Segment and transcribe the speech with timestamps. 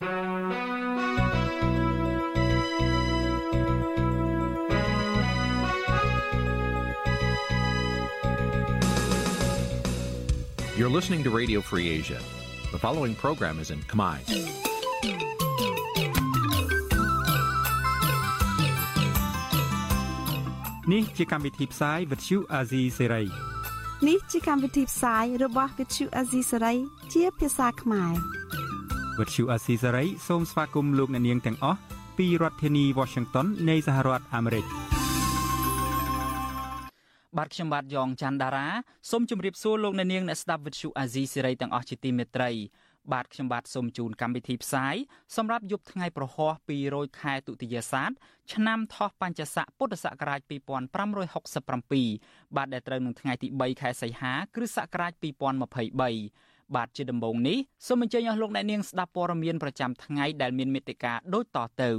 [0.00, 0.08] You're
[10.88, 12.18] listening to Radio Free Asia.
[12.72, 14.16] The following program is in Khmer.
[20.86, 23.28] Nǐ chi càm bi tiệp xáy vệt chiu a zì sê ray
[24.06, 26.76] នេះជាកម្មវិធីផ្សាយរបស់ Vithu Azisari
[27.12, 28.39] ជាភាសាខ្មែរ
[29.18, 31.78] វត្តឈូអាស៊ីសេរីសូមស្វាគមន៍លោកអ្នកនាងទាំងអស់
[32.18, 34.64] ពីរដ្ឋធានី Washington នៃសហរដ្ឋអាមេរិក
[37.38, 38.66] បាទខ្ញុំបាទយ៉ងច័ន្ទដារា
[39.10, 42.50] សូមជម្រាបសួរលោកអ្នកនាងអ្នកស្ដាប់វិទ្យុអាស៊ីសេរីទាំងអស់ជាទីមេត្រី
[43.12, 44.94] បាទខ្ញុំបាទសូមជូនកម្មវិធីផ្សាយ
[45.36, 46.52] សម្រាប់យប់ថ្ងៃប្រហោះ
[46.86, 48.10] 200ខែទុតិយស័ក
[48.52, 61.90] ឆ្នាំថោះបัญចស័កពុទ្ធសករាជ2567បាទដែលត្រូវនឹងថ្ងៃទី3ខែសីហា គ្រិស្តសករាជ2023 បាទជាដំបូងនេះសូមអញ្ជើញអស់លោកអ្នកនាងស្ដាប់ព័ត៌មានប្រចាំថ្ងៃដែលមានមេត្តាដូចតទៅ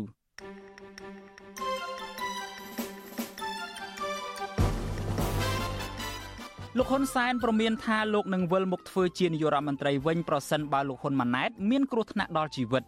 [6.78, 12.84] លោកហ៊ុនសែនប្រមានថាលោកនឹងវិលមកធ្វើជានាយករដ្ឋមន្ត្រីវិញប្រសិនបើលោកហ៊ុនម៉ាណែតមានគ្រោះថ្នាក់ដល់ជីវិត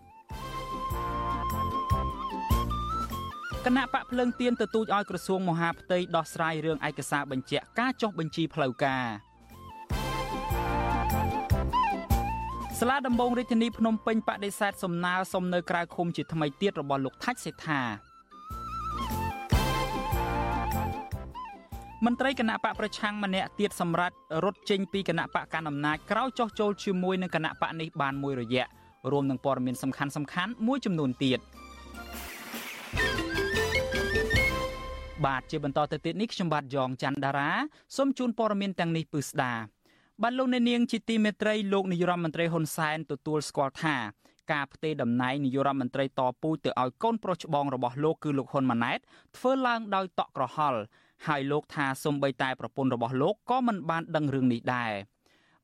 [3.66, 9.06] គណៈបកភ្លើងទៀនទទូចឲ្យក្រសួងមហាផ្ទៃដោះស្រាយរឿងឯកសារបញ្ជាក់ការចុះបញ្ជីផ្លូវការ
[12.80, 17.82] សាលាដំបងរាជធានីភ្នំពេញបដិសេធសំណើសុំនៅក្រៅឃុំជាថ្មីទៀតរបស់លោកថាច់សេដ្ឋា
[22.06, 28.66] មន្ត្រីគណៈបកប្រឆាំងម្នាក់ទៀតសម្រាប់រត់ចេញពីគណៈបកកណ្ដាលអំណាចក្រោយចោះចូលជាមួយនឹងគណៈបកនេះបានមួយរយៈ
[29.12, 31.40] រួមនឹងព័ត៌មានសំខាន់សំខាន់មួយចំនួនទៀត
[35.26, 37.52] បាទជាបន្តទៅទៀតនេះខ្ញុំបាទយ៉ងច័ន្ទដារា
[37.96, 39.54] សូមជូនព័ត៌មានទាំងនេះពឺស្ដា
[40.22, 43.96] បាទលោកអ្នកនាងជាទីមេត្រីលោកនាយរដ្ឋមន្ត្រីហ៊ុនសែនទទួលស្គាល់ថា
[44.52, 49.00] ការផ្ទេរតំណែងនាយករដ្ឋមន្ត្រីតពូជទៅឲ្យកូនប្រុសច្បងរបស់លោកគឺលោកហ៊ុនម៉ាណែត
[49.38, 50.80] ធ្វើឡើងដោយតក់ក្រហល់
[51.28, 54.92] ហើយលោកថាសំបីតែប្រពន្ធរបស់លោកក៏មិនបានដឹងរឿងនេះដែរ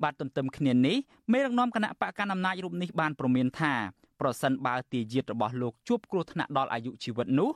[0.03, 0.97] បាទទន្ទឹមគ្នានេះ
[1.31, 3.73] មេដឹកនាំគណៈបកកណ្ដាលអំណាចរូបនេះបានប្រមានថា
[4.21, 7.49] ប្រសិនបើទាយាទរបស់លោកជួបគ្រោះថ្នាក់ដល់អាយុជីវិតនោះ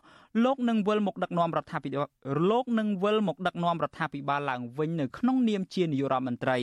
[0.44, 2.08] លោកនឹងវិលមកដឹកនាំរដ្ឋាភិបាល
[2.50, 6.60] លោកនឹងវិលមកដឹកនាំរដ្ឋាភិបាលឡើងវិញនៅក្នុងនាមជានាយករដ្ឋមន្ត្រី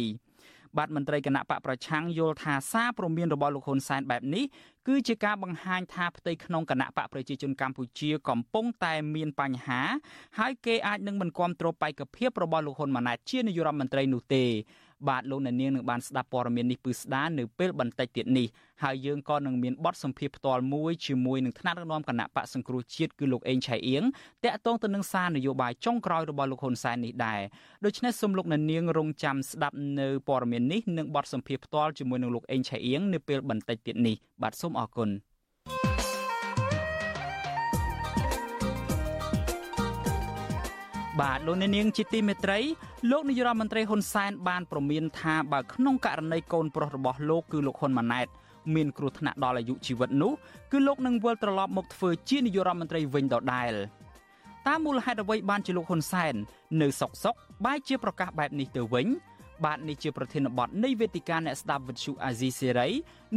[0.79, 4.45] បាទមន្ត្រីគណៈបកប្រឆាំងយល់ថាសារព្រមានរបស់លោកហ៊ុនសែនបែបនេះ
[4.89, 9.81] គឺជាការបង្ហាញថាផ្ទៃក្នុងគណៈបកប្រជាជនកម្ពុជាកំពុងតែមានបញ្ហា
[10.39, 14.45] ហើយគេអាចនឹងមិនគ្រប់គ្រងបេក្ខភាពរបស់លោកហ៊ុនម៉ាណែតជានាយករដ្ឋមន្ត្រីនោះទេ
[15.09, 18.47] បាទលោកអ្នកនាងនឹងបានស្ដាប់ព័ត៌មាននេះពឺស្ដានៅពេលបន្តិចទៀតនេះ
[18.83, 24.03] ហើយយើងក៏នឹងមានបទសម្ភាសផ្ទាល់មួយជាមួយនឹងថ្នាក់ដឹកនាំគណៈបកសង្គ្រោះជាតិគឺលោកអេងឆៃអៀង
[24.45, 27.41] តាក់ទងទៅនឹងសារនយោបាយចុងក្រោយរបស់លោកហ៊ុនសែននេះដែរ
[27.85, 35.11] ដូច្នេះសូមលោកអ្នកនាងរងចាំស្ដាប់នៅព័ត៌មាននេះនិងបទសម្ភាសផ្ទាល់ជាមួយនឹងលោកអេងឆៃអៀងនៅពេលបន្តិចទៀតនេះបាទសូមអរគុណ
[41.21, 42.59] បាទលោកអ្នកនាងជាទីមេត្រី
[43.11, 48.27] លោកនាយរដ្ឋមន្ត្រីហ៊ុនសែនបានប្រមានថាបើក្នុងករណីកូនប្រុសរបស់លោកគឺលោកហ៊ុនម៉ាណែត
[48.75, 50.33] មានគ្រោះថ្នាក់ដល់អាយុជីវិតនោះ
[50.73, 53.75] គឺលោកនឹងវិលត្រឡប់មកធ្វើជានាយករដ្ឋមន្ត្រីវិញដដែល
[54.67, 56.35] តាមមូលហេតុអ្វីបានជាលោកហ៊ុនសែន
[56.81, 59.07] នៅសុកសុកបែរជាប្រកាសបែបនេះទៅវិញ
[59.65, 62.89] បាទនេះជាប្រធានបទនៃវេទិកាអ្នកស្ដាប់វិទ្យុអាស៊ីសេរី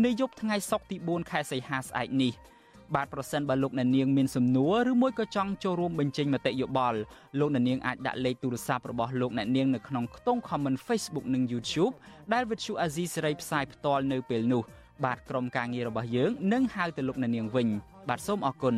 [0.06, 2.34] នៅយប់ថ្ងៃសុក្រទី4ខែសីហាស្អែកនេះ។
[2.96, 7.00] បាទប្រសិនបើលោកអ្នកនាងមានសំណួរឬមួយក៏ចង់ចូលរួមបញ្ចេញមតិយោបល់
[7.40, 11.94] លោកអ្នកនាងអាចដាក់លេខទូរស័ព្ទរបស់លោកអ្នកនាងនៅក្នុងខ្ទង់ comment Facebook និង YouTube
[12.34, 14.64] ដែល Vuthu Azizi សេរីផ្សាយផ្ទាល់នៅពេលនោះ
[15.06, 17.68] បាទក្រុមការងាររបស់យើងនឹងហៅទៅលោកអ្នកនាងវិញ
[18.10, 18.76] បាទសូមអរគុណ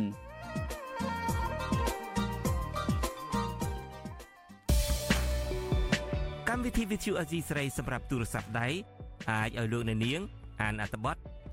[6.48, 8.68] កម្មវិធី Vuthu Azizi សេរីសម្រាប់ទូរស័ព្ទដៃ
[9.30, 10.20] អាចឲ្យលោកអ្នកនាង
[10.62, 11.15] អានអត្ថបទ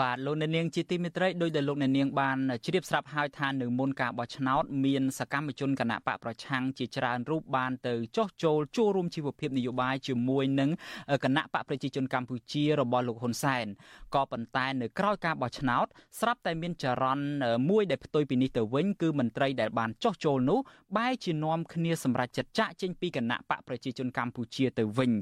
[0.00, 10.70] បាទលោកអ្នកនាងជាទីមេត្រីដោយដែលលោកអ្នកនាងបានជ្រាបស្រាប់ហើយថានៅមុនការបោះឆ្នោតមានសកម្មជនគណៈបកប្រឆាំងជាច្រើនរូបបានទៅចោះចូលចូលរួមជីវភាពនយោបាយជាមួយនឹង
[11.24, 13.66] គណៈបកប្រជាជនកម្ពុជារបស់លោកហ៊ុនសែន
[14.14, 15.86] ក៏ប៉ុន្តែនៅក្រោយការបោះឆ្នោត
[16.20, 17.24] ស្រាប់តែមានចរន្ត
[17.70, 20.58] មួយដែលផ្ទុយពីនេះទៅវិញគឺមន្ត្រីដែលបានចោះចូលនោះ
[20.96, 25.12] បែរជានាំគ្នាសម្រេចចិត្តចាក់ចេញពីគណៈបកប្រជាជនកម្ពុជាទៅវិញ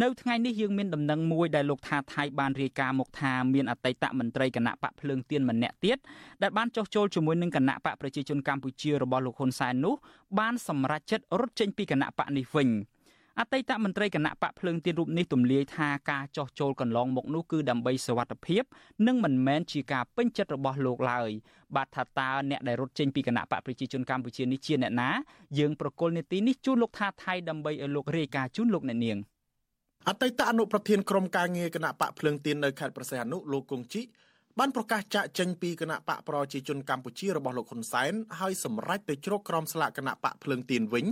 [0.00, 5.98] នៅថ្ងៃនេះយើងមានដំណឹងមួយដែលលោកថាថៃបានរាយការណ៍មកថាមានអតីតមន្ត្រីគណៈបកភ្លើងទៀនម្នាក់ទៀត
[6.42, 9.94] ដែលបានចោះចូលជាមួយនឹងគណៈបកប្រជាជនកម្ពុជារបស់លោកហ៊ុនសែននោះ
[10.38, 12.68] បានសម្រេចចិត្តរត់ចេញពីគណៈបកនេះវិញ
[13.40, 18.62] អតីតមន្ត្រីគណៈបកភ្លើងទៀនរូបនេះទម្លាយថាការចោះចូលកន្លងមកនោះគឺដើម្បីសវត្ថភាព
[19.06, 21.30] និងមិនមែនជាការពេញចិត្តរបស់លោកឡើយ
[21.76, 25.10] បាទថាតើអ្នកដែលរត់ចេញពីគណៈបកប្រជាជនកម្ពុជានេះជាអ្នកណា
[25.58, 29.18] យើងប្រកុលនេតិនេះជូនលោកថាថៃដើម្បីឲ្យលោករាយការណ៍ជូនលោកអ្នកនាង។
[30.08, 34.02] អតីតអនុប្រធានក្រុមការងារគណៈបកភ្លើងទៀននៅខេត្តប្រសេះអនុលោកគង្ជី
[34.58, 41.06] បានប្រកាសចាក់ចេញពីគណៈបកប្រជាជនកម្ពុជារបស់លោកហ៊ុនសែនហើយសម្រេចទៅជ្រកក្រោមស្លាកគណៈបកភ្លើងទៀនវិញ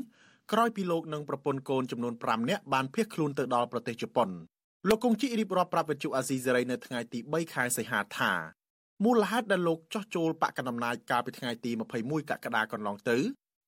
[0.52, 4.28] ក្រោយពីលោកនិងប្រពន្ធកូនចំនួន5នាក់បានភៀសខ្លួនទៅដល់ប្រទេសជប៉ុន
[4.88, 8.32] លោកគង្ជីរៀបរាប់ប្រាប់វិទ្យុអាស៊ីសេរីនៅថ្ងៃទី3ខែសីហាថា
[9.04, 11.70] មូលហេតុដែលលោកចោះចូលបកកណ្ដាលអំណាចកាលពីថ្ងៃទី
[12.00, 13.18] 21កក្កដាកន្លងទៅ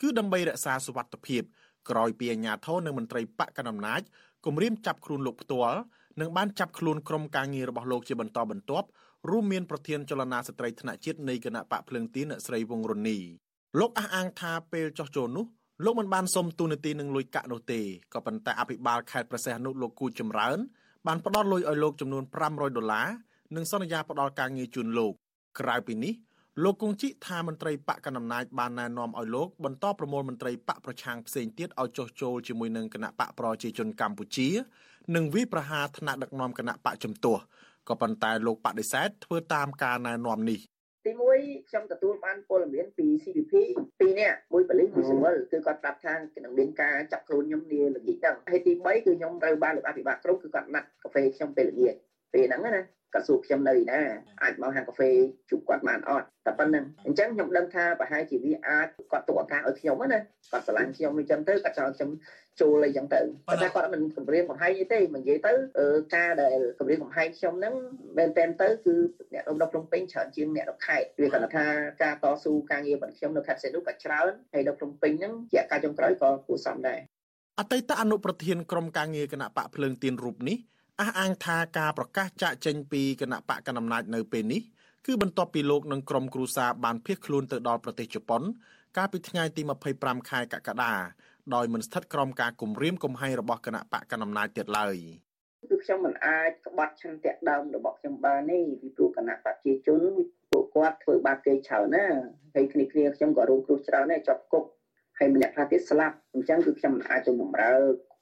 [0.00, 1.42] គឺដើម្បីរក្សាសុវត្ថិភាព
[1.90, 4.02] ក្រោយពីអាជ្ញាធរនិងមន្ត្រីបកកណ្ដាលអំណាច
[4.46, 5.78] គម្រាមចាប់ខ្លួនលោកផ្ទាល់
[6.20, 8.86] និងបានចាប់ខ្លួនក្រុមការងាររបស់លោកជាបន្តបន្ទាប់
[9.30, 13.18] រួមមានប្រធានចលនាស្ត្រីថ្នាក់ជាតិនៃគណៈបកភ្លើងទីអ្នកស្រីវងរុននី
[13.80, 15.46] លោកអះអាងថាពេលចោះចូលនោះ
[15.84, 17.80] លោកមិនបានសុំទូនាទីនឹងលុយកាក់នោះទេ
[18.14, 20.58] ក៏ប៉ុន្តែអភិបាលខេត្តប្រសេះនុលោកគូចម្រើន
[21.06, 23.08] បានផ្ដល់លុយឲ្យលោកចំនួន500ដុល្លារ
[23.56, 25.12] និងសន្យាផ្ដល់ការងារជូនលោក
[25.60, 26.12] ក្រៅពីនេះ
[26.60, 34.48] លោកគង្ជីថាមន្ត្រីបកកណ្ដាលអំណាចបានណែនាំឲ្យលោកបន្តប្រមូលមន្ត្រីបកប្រឆាំងផ្សេងទៀតឲ្យចុះចូលជាមួយនឹងគណៈបកប្រជាជនកម្ពុជា
[35.14, 37.42] និងវិប្រហាថ្នាក់ដឹកនាំគណៈបកជំទាស់
[37.88, 40.60] ក៏ប៉ុន្តែលោកបដិសេធធ្វើតាមការណែនាំនេះ
[41.06, 41.38] ទីមួយ
[41.68, 43.52] ខ្ញុំទទួលបានព័ត៌មានពី CPP
[44.00, 46.14] ពីរនាក់មួយបលិសមួយសវលគឺគាត់ប្រាប់ថា
[46.44, 51.94] នឹងមានការចាប់ខ្លួនខ្ញុំនាល្ងាចហ្នឹងហើយទី3គឺខ្ញុំត្រូវបានលោកអភិបាលក្រុងគឺគាត់ណាត់កាហ្វេខ្ញុំពេលល្ងាច
[52.34, 52.82] ពេលហ្នឹងណា
[53.14, 54.00] គាត់សួរខ្ញុំនៅណា
[54.42, 55.10] អាចមកហាងកាហ្វេ
[55.50, 60.18] ជួបគាត់បានអត់តែប៉ុណ្្នឹងអញ្ចឹងខ្ញុំដឹងថាប្រហែលជាវាអាចគាត់ទុកឱកាសឲ្យខ្ញុំណា
[60.52, 62.10] គាត់ស្រឡាញ់ខ្ញុំអញ្ចឹងទៅគាត់ចង់ខ្ញុំ
[62.60, 65.52] ចូលអីចឹងទៅប៉ុន្តែគាត់មិនគម្រាមកំហែងទេមិននិយាយទៅ
[66.16, 67.74] ការដែលគម្រាមកំហែងខ្ញុំហ្នឹង
[68.18, 68.94] មែនតែនទៅគឺ
[69.34, 71.66] អ្នកនៅក្នុងពេញច្រើនជាងអ្នកនៅខេត្តវាគាត់ថា
[72.02, 77.00] ការតស៊ូការងាររបស់ខ្ញុំនៅខេត្តសេនុក៏ច្រើនហើយនៅក្នុងពេញហ្នឹងជាការចុងក្រោយក៏គួរសមដែរ
[77.60, 80.56] អតីតអនុប្រធានក្រុមការងារគណៈបកភ្លើងទៀនរូបនេះ
[81.00, 84.62] អះអាងថាការប្រកាសចាក់ចេញពីគណៈបកកណ្ដាលអំណាចនៅពេលនេះ
[85.06, 88.42] គឺបន្ទាប់ពីលោកនិងក្រុមគ្រួសារបានភៀសខ្លួនទៅដល់ប្រទេសជប៉ុន
[88.96, 89.62] កាលពីថ្ងៃទី
[89.94, 90.92] 25ខែកក្កដា
[91.54, 94.96] ដោយមិនស្ថិតក្រោមការគំរាមកំហែងរបស់គណៈបកកណ្ដាលអំណាចទៀតឡើយ
[95.70, 100.00] គឺខ្ញុំមិនអាចក្បត់ឆន្ទៈដើមរបស់ខ្ញុំបានទេពីព្រោះគណៈបព្វជិជន
[100.50, 102.06] ពួកគាត់ធ្វើបាបគេច្រើនណា
[102.54, 104.64] ហើយគ្នាគ្នាខ្ញុំក៏រងគ្រោះច្រើនដែរជាប់គុក
[105.18, 107.72] ហើយម្នាក់ខ្លះទៀតស្លាប់អញ្ចឹងគឺខ្ញុំមិនអាចទៅបម្រើ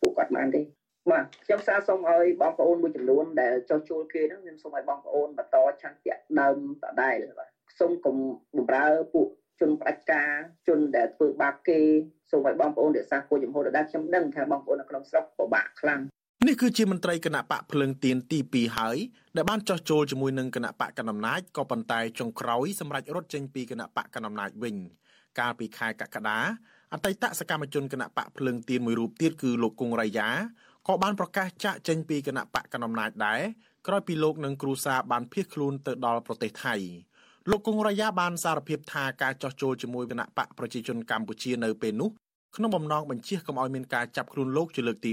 [0.01, 0.61] ពួកគាត់បានទេ
[1.09, 7.49] បាទខ្ញុំសារសូមឲ្យបងប្អូនមួយចំនួនដែលចោះជួលគេហ្នឹងខ្ញុំសូមឲ្យបងប្អូនបន្តឆន្ទៈដើមដដែលបាទ
[7.79, 8.17] សូមកុំ
[8.57, 9.29] បំរើពួក
[9.61, 10.31] ជនផ្ដាច់ការ
[10.69, 11.79] ជនដែលធ្វើបាបគេ
[12.31, 16.01] សូមឲ្យបងប្អូនរក្សាគោលចំហដដែលខ្ញុំដឹងថាបងប្អូននៅក្នុងស្រុកពិបាកខ្លាំង
[16.49, 18.97] នេះគឺជាមន្ត្រីគណៈបកភ្លឹងទៀនទី2ហើយ
[19.37, 24.77] ដែលបានចោះចូលជាមួយនឹងគណៈបកកណ្ដាលអំណាចក៏ប៉ុន្តែចុងក្រោយសម្រាប់រត់ចេញពីគណៈបកកណ្ដាលអំណាចវិញ
[25.39, 26.39] កាលពីខែកក្កដា
[26.95, 30.29] អតីតសកម្មជនគណៈបកភ្លឹងទៀនមួយរូបទៀតគឺលោកគង់រៃយ៉ា
[30.91, 33.41] ក៏បានប្រកាសចាក់ចេញពីគណៈបកកណ្ដាលអំណាចដែរ
[33.87, 36.75] ក្រោយពីលោកនិងគ្រូសាបានភៀសខ្លួនទៅដល់ប្រទេសថៃ
[37.51, 42.11] លោកគង់រយ៉ាបានសារភាពថាការចោះចូលជាមួយគណៈបកប្រជាជនកម្ពុជានៅពេលនោះ
[42.57, 45.11] ក្នុងបំណងបញ្ជាកុំឲ្យមានការចាប់ខ្លួនលោកជាលើកទី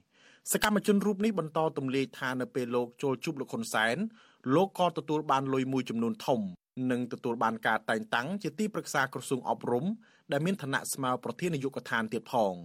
[0.00, 3.96] 3សកម្មជនរូបនេះបន្តទម្លាយថានៅពេលលោកចូលជួបលោកហ៊ុនសែន
[4.54, 6.40] លោកក៏ទទួលបានលុយមួយចំនួនធំ
[6.90, 9.84] និងទទួលបានការតែងតាំងជាទីប្រឹក្សាក្រសួងអប់រំ
[10.32, 12.56] ដែលមានឋានៈស្មើប្រធាននាយកដ្ឋានទៀតផង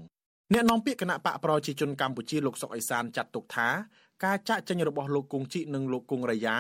[0.56, 3.68] អ្នកនាំពាក្យគណៈបកប្រជាជនកម្ពុជាលោកសុកអេសានចាត់ទុកថា
[4.26, 6.56] ការចាក់ចេញរបស់លោកគង់ជីនិងលោកគង់រយ៉ា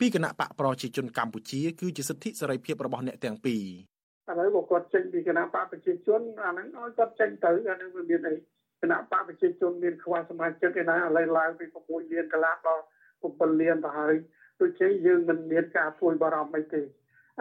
[0.00, 8.34] ពីគណៈបកប្រជាជនកម្ពុជាគឺជាសិទ្ធិសេរីភាពរបស់អ្នកទាំងពីរឥឡូវបើគាត់ចេញពីគណៈបកប្រជាជនអាហ្នឹងឲ្យគាត់ចេញទៅអាហ្នឹងវាមានអី
[8.82, 12.82] គណៈបកប្រជាជនមានខ្វះសមាជិកឯណាឥឡូវឡើងពី6លានកន្លះដល់
[13.22, 14.14] 7លានទៅហើយ
[14.60, 16.82] ដូចជាយើងមិនមានការព្រួយបារម្ភអីទេ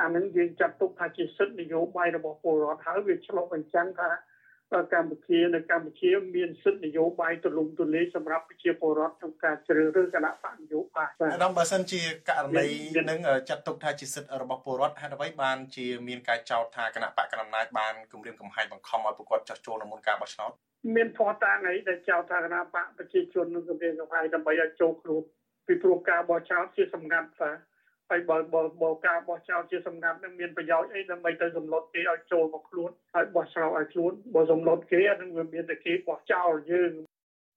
[0.01, 4.09] អានឹងយើងចាត់ទុកថាជាសិទ្ធិនយោបាយរបស់ពលរដ្ឋហើយវាឆ្លុះបញ្ចាំងថា
[4.93, 12.67] កម្ពុជានៅកម្ពុជា មានសិទ្ធិនយោបាយទូលំទូលាយសម្រាប់ប្រជាពលរដ្ឋក្នុងការជ្រើសរើសគណៈបកនយោបាយបាទដល់បើសិនជាករណី
[13.09, 20.51] នឹងចាត់ទុកថាជាសិទ្ធិរបស់ពលរដ្ឋហេតុអ្វីបានជាមានការចោទថាគណៈបកកណ្ដាលអំណាចបានគម្រាមកំហែងបង្ខំឲ្យប្រកបចោះចូលនៅមុនការបោះឆ្នោត
[20.95, 25.23] មានផតាំងអីដែលចោទថាគណៈបកប្រជាជននឹងគម្រាមកំហែងដើម្បីឲ្យចូលខ្លួន
[25.67, 27.49] ពីព្រោះការបោះឆ្នោតជាសម្ងាត់ថា
[28.10, 36.92] ហើយបើបើបើការបោះចោលជាសម្ងាត់នឹងមានប្រយោជន៍អីដើម្បីទៅសម្លុតគេឲ្យចូលមកខ្លួនហើយបោះឆ្នោតឲ្យខ្លួនបើសម្លុតគេអានឹងវាមានតែគេបោះចោលយើង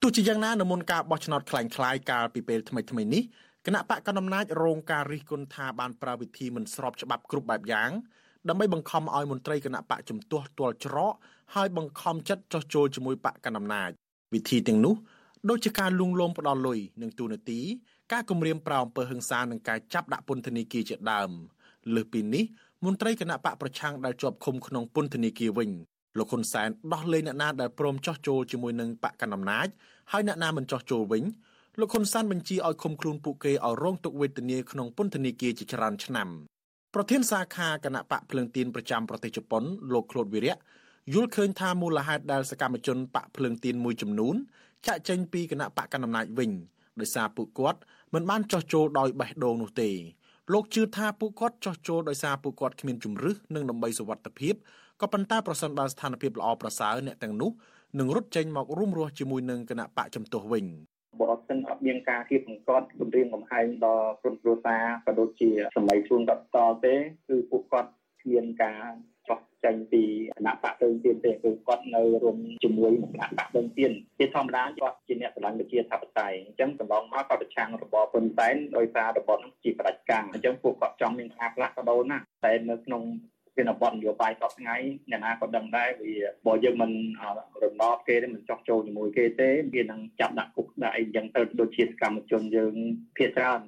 [0.01, 3.23] ទោះជាយ៉ាងណានៅមុនការបោះឆ្នោតคล้ายៗកាលពីពេលថ្មីៗនេះ
[3.65, 7.91] គណៈបកកណ្ដាលអំណាចរងការរិះគន់ថាបានប្រើវិធីមិនស្របច្បាប់គ្រប់បែបយ៉ាង
[8.49, 11.13] ដើម្បីបង្ខំឲ្យមន្ត្រីគណៈបកជំទាស់ទាល់ច្រក
[11.55, 13.89] ហើយបង្ខំចិត្តចោះចូលជាមួយបកកណ្ដាលអំណាច
[14.33, 14.95] វិធីទាំងនោះ
[15.49, 17.59] ដូចជាការលួងលោមផ្ដាល់លុយនិងទូនាទី
[18.12, 21.30] ការគម្រាមប្រោមអំពើហិង្សានិងការចាប់ដាក់ពន្ធនាគារជាដើម
[21.94, 22.44] លើសពីនេះ
[22.84, 25.70] មន្ត្រីគណៈបកប្រឆាំងដែលជាប់ឃុំក្នុងពន្ធនាគារវិញ
[26.18, 29.68] លោកហ៊ុនសែនដោះលែងអ្នកណាដែលព្រមចោះចូលជាមួយនឹងបកកណ្ដាលអំណាច
[30.12, 31.24] ហើយអ្នកណាមិនចោះចូលវិញ
[31.80, 36.28] លោកហ៊ុនសែនបញ្ជាឲ្យឃុំខ្លួនពួកគេឲ្យរងទុក្ខវេទនាក្នុងពន្ធនាគារជាច្រើនឆ្នាំ
[36.94, 40.56] ប្រធានសាខាគណៈបកភ្លើងទៀនប្រចាំប្រទេសជប៉ុនលោកក្លូតវីរៈ
[41.14, 44.34] យល់ឃើញថាមូលហេតុដែលសកម្មជនបកភ្លើងទៀនមួយចំនួន
[44.86, 46.50] ចាក់ចេញពីគណៈបកកណ្ដាលអំណាចវិញ
[47.00, 47.80] ដោយសារពួកគាត់
[48.14, 49.90] មិនបានចោះចូលដោយបេះដូងនោះទេ
[50.52, 54.54] លោកជឿថាពួកគាត់ចោះចូលដោយសារពួកគាត់គ្មានជំរឹះនិងដើម្បីសុវត្ថិភាព
[55.00, 57.50] ក៏ប៉ុន្តែប្រសិនបើស្ថានភាពល្អប្រសើរអ្នកទាំងនោះ
[57.98, 60.64] នឹងរត់ចេញមករួមរស់ជាមួយនឹងគណៈបកចំទោះវិញ
[61.20, 66.94] បើអត់សិនអត់មានការគៀបបង្កត់គម្រាមកំហែងដល់ក្រុមគ្រួសារក៏ដូចជាសម័យជួនគាត់តទេ
[67.28, 67.90] គឺពួកគាត់
[68.22, 68.90] គ្មានការ
[69.28, 70.02] ចោះចេញពី
[70.36, 83.02] គណៈបកទៅទៀតទេគឺគាត់នៅរួមជាមួយនឹងគណៈបកទៅទៀតជាធម្មតាគាត់ជាអ្នកស្រឡាញ់ប្រជាធិបតេយ្យអញ្ចឹងកន្លងមកគាត់ប្រឆាំងរបបហ៊ុនសែនដោយសាររបបនោះជាផ្ដាច់ការអញ្ចឹងពួកគាត់ចង់មានការផ្លាស់ប្ដូរណាតែនៅក្នុង
[83.56, 84.76] វិនបននយោបាយសពថ្ងៃ
[85.10, 86.14] អ្នកណាក៏ដឹងដែរវា
[86.46, 86.90] បើយើងមិន
[87.62, 92.74] រំដោបគេទេមិនចោះចូលជាមួយគេទេវានឹងចាប់ដាក់គុកដាក់អីយ៉ាងទៅដូចជាសកម្មជនយើង
[93.16, 93.60] ភាគច្រើន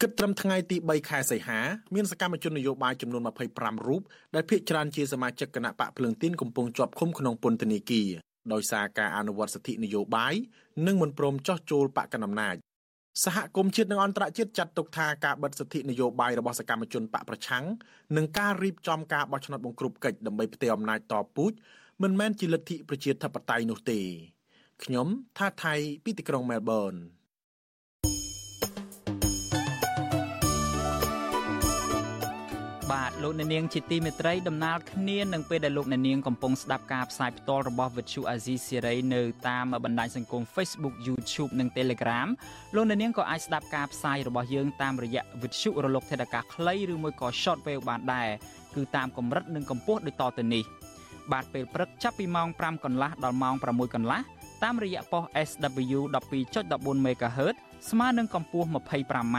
[0.00, 1.60] គិតត្រឹមថ្ងៃទី3ខែសីហា
[1.94, 3.22] មានសកម្មជននយោបាយចំនួន
[3.54, 4.02] 25រូប
[4.34, 8.08] ដែលភាគច្រើនជាសមាជិកគណៈបកភ្លើងទីនកំពុងជាប់ឃុំក្នុងពន្ធនាគារ
[8.52, 10.34] ដោយសារការអនុវត្តសិទ្ធិនយោបាយ
[10.86, 12.56] និងមិនព្រមចោះចូលបកកណ្ដាលអំណាច
[13.24, 17.64] សហគមន៍ជាតិនិងអន្តរជាតិចាត់ទុកថាការបិទសិទ្ធិនយោបាយរបស់សកម្មជនបកប្រឆាំង
[18.16, 21.52] និងការរៀបចំការបោះឆ្នោតបង្ក្រប់កិច្ចដើម្បីផ្ទេរអំណាចតពូជ
[22.02, 24.00] មិនមែនជាលទ្ធិប្រជាធិបតេយ្យនោះទេ
[24.84, 25.06] ខ្ញុំ
[25.38, 25.74] ថាថៃ
[26.04, 26.94] ពីទីក្រុងមែលប៊ន
[32.92, 42.28] បាទលោកអ្នកនាងជាទីមេត្រីដំណើរគ្នានឹងពេលដែលលោកអ្នកនាងកំពុងស្ដាប់ការផ្សាយផ្ទាល់របស់ Vuthu Azizi Series នៅតាមបណ្ដាញសង្គម Facebook YouTube និង Telegram
[42.74, 48.28] លោកអ្នកនាងក៏អាចស្ដាប់ការផ្សាយរបស់យើងតាមរយៈ Vuthu រលកថេដាកាខ្លីឬមួយក៏ Shortwave បានដែរ
[48.74, 50.64] គឺតាមកម្រិតនិងកម្ពស់ដូចតទៅនេះ
[51.32, 54.20] បាទពេលព្រឹកចាប់ពីម៉ោង5កន្លះដល់ម៉ោង6កន្លះ
[54.64, 55.98] តាមរយៈប៉ុស SW
[56.52, 57.56] 12.14 MHz
[57.90, 59.38] ស្មើនឹងកម្ពស់ 25m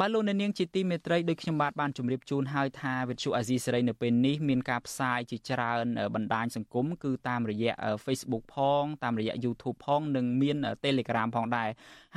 [0.00, 7.74] បាទលោកអ្នកនាងជាទីមេត្រីដូចខ្ញុំបាទបានជម្រាបជូនហើយថាវិទ្យុអាស៊ីសេរីនៅពេលនេះមានការផ្សាយជាច្រើនបណ្ដាញសង្គមគឺតាមរយៈ
[8.04, 11.68] Facebook ផងតាមរយៈ YouTube ផងនិងមាន Telegram ផងដែរ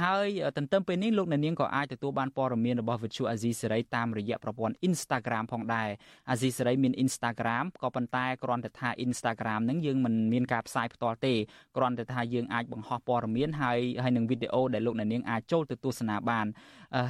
[0.03, 5.89] ហើយទន្ទឹមពេលនេះលោកអ្នកនាងក៏អាចទទួលបានព័ត៌មានរបស់វិទ្យុអាស៊ីសេរីតាមរយៈប្រព័ន្ធ Instagram ផងដែរ
[6.29, 11.33] អាស៊ីសេរីមាន Instagram ក៏ប៉ុន្តែគ្រាន់តែថា Instagram ហ្នឹងយើងមិនមានការផ្សាយផ្ទាល់ទេ
[11.77, 16.47] គ្រាន់តែថាយើងអាចបង្ហោះព័ត៌មានហើយហើយនឹងវីដេអូដែលលោកអ្នកនាងអាចចូលទៅទស្សនាបាន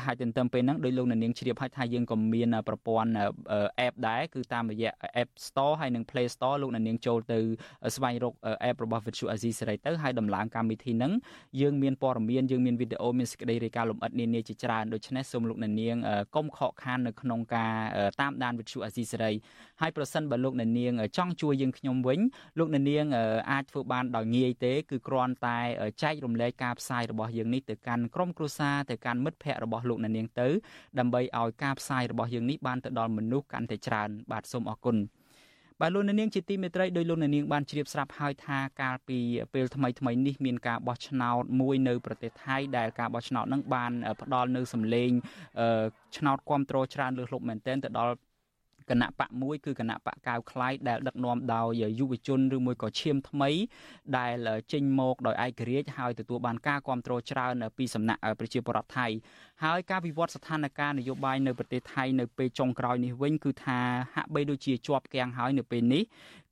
[0.06, 3.10] ហើយទន្ទឹមពេលហ្នឹងដោយលោកអ្នកនាងជ្រាបហើយថាយើងក៏មានប្រព័ន្ធ
[3.86, 7.39] app ដែរគឺតាមរយៈ App Store ហើយនិង Play Store លោកអ្នកនាងចូលទៅ
[7.96, 8.34] ស្វែងរក
[8.70, 11.12] app របស់ Virtual Asia សេរីទៅហើយដំឡើងកម្មវិធីហ្នឹង
[11.62, 15.96] យើងមានព័ត៌មានយើងមានវីដេអូមានសេចក្តីរាយការណ៍លម្អិតនានាជាច្រើនដូច្នេះសូមលោកអ្នកនាង
[16.36, 17.74] កុំខកខាននៅក្នុងការ
[18.22, 19.32] តាមដាន Virtual Asia សេរី
[19.82, 22.20] ហើយប្រសិនបើលោកអ្នកនាងចង់ជួយយើងខ្ញុំវិញ
[22.60, 23.06] លោកអ្នកនាង
[23.51, 25.60] អាចធ្វើបានដោយងាយទេគឺគ្រាន់តែ
[26.04, 30.49] ចែករំលែកការផ្សាយរបស់យើងនេះទៅកាន់ក្រុមគ្រួសារទៅកាន់មិត្តភ័ក្តិរបស់លោកអ្នកនាងទៅ
[31.00, 34.98] ដើម្បីឲ្យការផ្សាយរបស់យើងនេះបានទៅដល់មនុស្សកាន់តែច្រើនបាទសូមអរគុណ
[35.82, 39.20] បាទលោកនាងជាទីមេត្រីដោយលោកនាងបានជ្រាបស្រាប់ហើយថាកាលពី
[39.53, 43.91] ពេលថ្មីថ្មីនេះមានការបោះឆ្នោតមួយនៅប្រទេសថៃដែលការបោះឆ្នោតនឹងបាន
[44.22, 45.12] ផ្ដល់នៅសម្លេង
[46.18, 48.13] ឆ្នោតគ្រប់គ្រងច្រើនលើសលប់មែនទែនទៅដល់
[48.89, 53.50] គណៈបកមួយគឺគណៈបកកៅខ្លាយដែលដឹកនាំដោយយុវជនឬមួយក៏ឈាមថ្មី
[54.17, 59.08] ដែលចេញមកដោយឯករាជ្យហើយទទួលបានការគ្រប់គ្រងច្រើនពីសំណាក់ប្រជាពលរដ្ឋថៃ
[59.63, 63.79] ហើយការវិវត្តស្ថានភាពនយោបាយនៅប្រទេសថៃនៅពេលចុងក្រោយនេះវិញគឺថា
[64.15, 66.03] ហាក់បីដូចជាជាប់គាំងហើយនៅពេលនេះ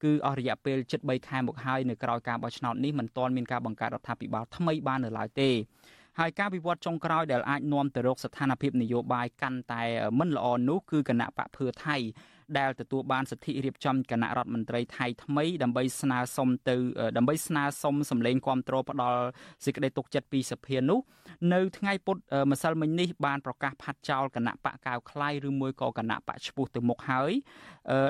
[0.03, 5.49] គឺអស់រយៈពេលជិត3ខែមកហើយនៅក្រោយការបោះឆ្នោតនេះមិនទាន់មានការបង្កើតរដ្ឋាភិបាលថ្មីបាននៅឡើយទេ
[6.19, 9.83] ហើយការវិវត្តចុងក្រោយដែលអាចនាំទៅរកស្ថានភាពនយោបាយកាន់តែ
[10.19, 11.97] មិនល្អនោះគឺគណៈបកភឿថៃ
[12.59, 16.75] ដែលទទួលបានសិទ្ធិរៀបចំគណៈរដ្ឋមន្ត្រីថៃថ្មីដើម្បីស្នើសុំទៅ
[17.17, 19.21] ដើម្បីស្នើសុំសម្លេងគាំទ្រផ្ដល់
[19.65, 20.99] សេចក្តីទុកចិត្តពីសភានោះ
[21.53, 22.17] នៅថ្ងៃពុធ
[22.51, 27.31] ម្សិលមិញនេះបានប្រកាសផាត់ចោលគណៈបកកៅខ្លៃឬមួយក៏គណៈបកឈ្មោះទៅមុខហើយ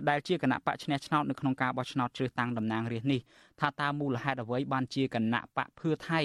[0.10, 3.22] ដែលជាគណៈបកឈ្នះឆ្នោតនៅក្នុងការបោះឆ្នោតជ្រើសតាំងតំណាងរាស្ត្រនេះ
[3.60, 6.22] ថាតើមូលហេតុអ្វីបានជាគណៈបកភឿថៃ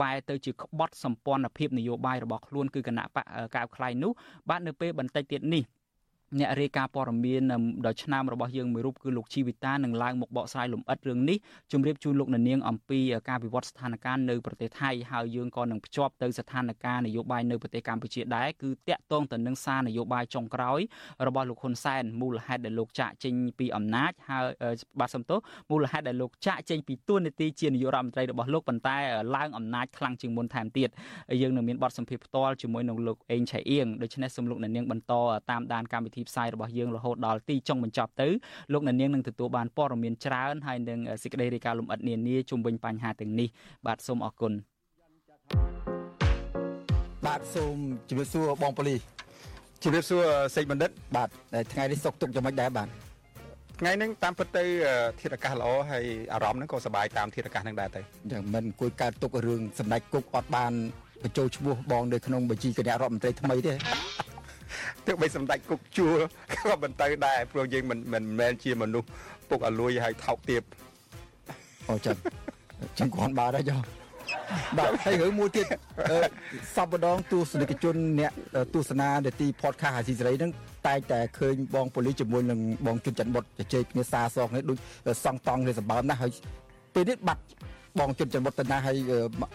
[0.00, 3.24] បែរទៅជាក្បត់សម្ព័ន្ធភាពនយោបាយរបស់ខ្លួនគឺគណៈបក
[3.54, 4.12] កៅខ្លៃនោះ
[4.48, 5.62] បាទនៅពេលបន្តិចទៀតនេះ
[6.40, 7.42] អ្នករាយការណ៍ព័ត៌មាន
[7.86, 11.38] ដ៏ឆ្នើមរបស់យើងមួយរូបគឺលោកជីវិតានឹងឡើងមកបកស្រាយលម្អិតរឿងនេះ
[11.72, 20.80] ជម្រាបជូនលោកនាងអំពីការវិវត្តស្ថានភាពនៅប្រទេសថៃហើយយើងក៏នឹងភ្ជាប់ទៅស្ថានភាពនយោបាយនៅប្រទេសកម្ពុជាដែរគឺតាក់ទងទៅនឹងសារនយោបាយចុងក្រោយ
[21.26, 24.38] របស់លោកហ៊ុនសែនមូលហេតុដែលលោកចាក់ចេញពីអំណាចហើ
[24.72, 25.38] យបាទសំទោស
[25.70, 28.98] មូលហេតុដែលលោកចាក់ចេញពីទួនាទីជានាយករដ្ឋមន្ត្រីរបស់លោកប៉ុន្តែ
[29.36, 30.88] ឡើងអំណាចខ្លាំងជាងមុនថែមទៀត
[31.42, 35.12] យើងនឹងមានបទសម្ភាសន៍ផ្ទាល់ជាមួយនឹងលោកអេងឆៃអៀងដូច្នេះសូមលោកនាងបន្ត
[35.50, 38.28] តាមដានកម្មវិធីផ្សាយរបស់យើងរហូតដល់ទីចុងបញ្ចប់ទៅ
[38.72, 43.48] លោកអ្នកនាងនឹងទទួលបានព័ត៌មានច្រើនហើយនឹងសេចក្តីរាយការណ៍លម្អិតនានាជុំវិញបញ្ហាទាំងនេះ
[43.86, 44.52] បាទសូមអរគុណ
[47.26, 47.76] បាទសូម
[48.08, 49.00] ជម្រាបសួរបងប៉ូលីស
[49.82, 50.22] ជម្រាបសួរ
[50.54, 51.28] សេចបណ្ឌិត បាទ
[51.72, 52.88] ថ្ងៃនេះសុកទុកយ៉ាងម៉េចដែរបាទ
[53.80, 54.64] ថ្ងៃហ្នឹងតាមពិតទៅ
[55.20, 58.00] ធាតុអាកាសល្អហើយអារម្មណ៍ហ្នឹងក៏សប្បាយតាមធាតុអាកាសហ្នឹងដែរទៅ
[58.32, 60.72] យ៉ាងមិនគួយកើតទុករឿងសម្ដេចគុកអត់បាន
[61.22, 63.72] បញ្ចូលឈ្មោះបងនៅក្នុងបញ្ជីគណៈរដ្ឋមន្ត្រីថ្មីទេ
[65.06, 66.18] ទោះបីសម្ដេចគុកជួល
[66.54, 69.08] ក៏មិនទៅដែរព្រោះយើងមិនមិនមែនជាមនុស្ស
[69.50, 70.62] ពុកអលួយហើយថោកទាប
[71.90, 72.16] អូចឹង
[72.98, 73.78] ចឹងគ្រាន់បើដែរចុះ
[74.78, 75.66] បាទហើយរឿងមួយទៀត
[76.74, 78.32] សពម្ដងទស្សនិកជនអ្នក
[78.74, 80.52] ទស្សនានាទី podcast អាស៊ីសេរីហ្នឹង
[80.86, 84.74] តែងតែឃើញបងប៉ូលីសជាមួយនឹងបងជុនច័ន្ទបុតជជែកគ្នាសារសងនេះដូ
[85.14, 86.30] ចសង់តង់គ្នាសម្បើមណាស់ហើយ
[86.94, 87.42] ពេលនេះបាត់
[88.00, 88.96] បងជុនច័ន្ទបុតទៅណាហើយ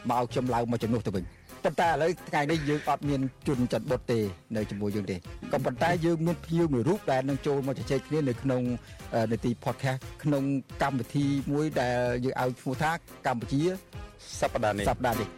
[0.10, 1.24] មកខ្ញុំឡើងមកជំនួសទៅវិញ
[1.63, 4.20] ប៉ុន្តែឥឡូវថ្ងៃនេះយើងអត់មានជន់ចាត់បុតទេ
[4.56, 5.16] នៅជាមួយយើងទេ
[5.51, 8.62] ក៏ប៉ុន្តែយើងមានភ្ញៀវមួយរូបដែលនឹងចូលមកជជែកគ្នានៅក្នុង
[9.32, 10.44] នេតិ podcast ក្នុង
[10.82, 12.92] កម្មវិធីមួយដែលយើងឲ្យឈ្មោះថា
[13.28, 13.62] កម្ពុជា
[14.39, 15.30] សប្តាហ៍នេះសប្តាហ៍នេះ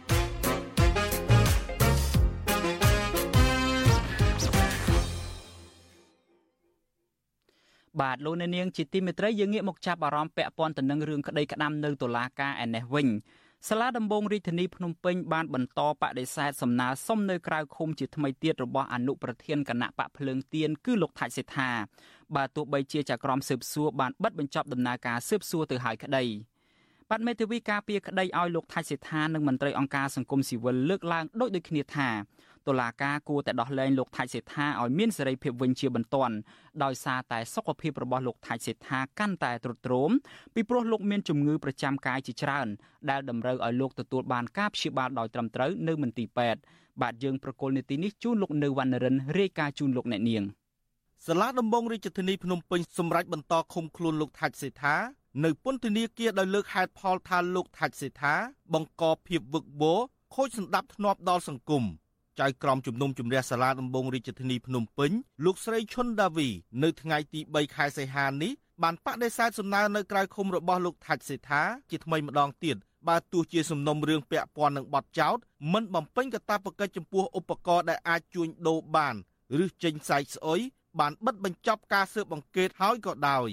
[8.00, 13.08] បាទលោកអ្នកនាងជាទីមេត្រីយើងងាកមកចាប់អារម្មណ៍ពាក់ព័ន្ធទៅនឹងរឿងក្តីក្តាំនៅតុលាការឯនេះវិញ
[13.68, 21.70] សាលាដំបងរាជធានីភ្នំពេញបានបន្តបដិសេធសំណើសុំនៅក្រៅឃុំជាថ្មីទៀតរបស់អនុប្រធានគណៈបកភ្លើងទៀនគឺលោកថាច់សេដ្ឋា
[22.36, 26.24] បើទោះបីជាចក្រមស៊ើបសួរបានបិទបញ្ចប់ដំណើរការស៊ើបសួរទៅហើយក្តី
[27.10, 32.08] បាទមេធាវីការពារក្តីឲ្យលោកថាច់សេដ្ឋានិងមន្ត្រីអង្គការសង្គមស៊ីវិលលើកឡើងដូចដូចគ្នាថា
[32.68, 36.34] តុលាការគួរតែដោះលែងលោកថាច់សេដ្ឋាឲ្យមានសេរីភាពវិញជាបន្ទាន់
[36.84, 40.10] ដោយសារតែសុខភាពរបស់លោកថាច់សេដ្ឋាកាន់តែទ្រុឌទ្រោម
[40.54, 42.68] ពីព្រោះលោកមានជំងឺប្រចាំកាយជាច្រើន
[43.10, 46.60] ដែលតម្រូវឲ្យលោកទទួលបានការព្យាបាលដោយត្រឹមត្រូវនៅមន្ទីរពេទ្យ
[47.02, 50.44] បាទយើងប្រកុលនីតិនេះជូនលោកនៅវណ្ណរិនរាយការណ៍ជូនលោកអ្នកនាង
[51.26, 54.96] សាលាដំបងរាជធានីភ្នំពេញសម្រាប់បន្តឃុំខ្លួនលោកថាច់សេដ្ឋា
[55.44, 58.34] នៅពន្ធនាគារដោយលើកហេតុផលថាលោកថាច់សេដ្ឋា
[58.74, 60.00] បង្កភាពវឹកវរ
[60.34, 61.84] ខូចសន្តិភាពធ្នាប់ដល់សង្គម
[62.40, 65.10] ចៅក្រមជំនុំជម្រះសាលាដំបងរាជធានីភ្នំពេញ
[65.44, 66.48] លោកស្រីឈុនដាវី
[66.82, 72.76] នៅថ្ងៃទី3ខែសីហានេះបានបដិសេធសំណើនៅក្រៅឃុំរបស់លោកថាច់សេដ្ឋាជាថ្មីម្ដងទៀត
[73.08, 75.38] បើទោះជាសំណុំរឿងពាក់ព័ន្ធនឹងបទចោត
[75.72, 79.14] មិនបំពេញកាតព្វកិច្ចចំពោះឧបករណ៍ដែលអាចជួញដូរបាន
[79.64, 80.60] ឬចេញសាច់ស្អុយ
[80.98, 83.48] បានបិទបញ្ចប់ការស៊ើបអង្កេតហើយក៏ដោយ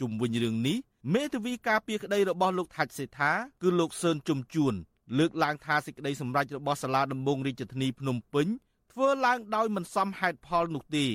[0.00, 0.78] ជុំវិញរឿងនេះ
[1.14, 3.32] មេធាវីការពារក្តីរបស់លោកថាច់សេដ្ឋា
[3.62, 4.74] គឺលោកសឿនជុំជួន
[5.18, 8.46] លើកឡើងថាសេចក្តីសម្រេចរបស់សាលាដំបងរាជធានីភ្នំពេញ
[8.92, 11.06] ធ្វើឡើងដោយមិនសមហេតុផលនោះទេ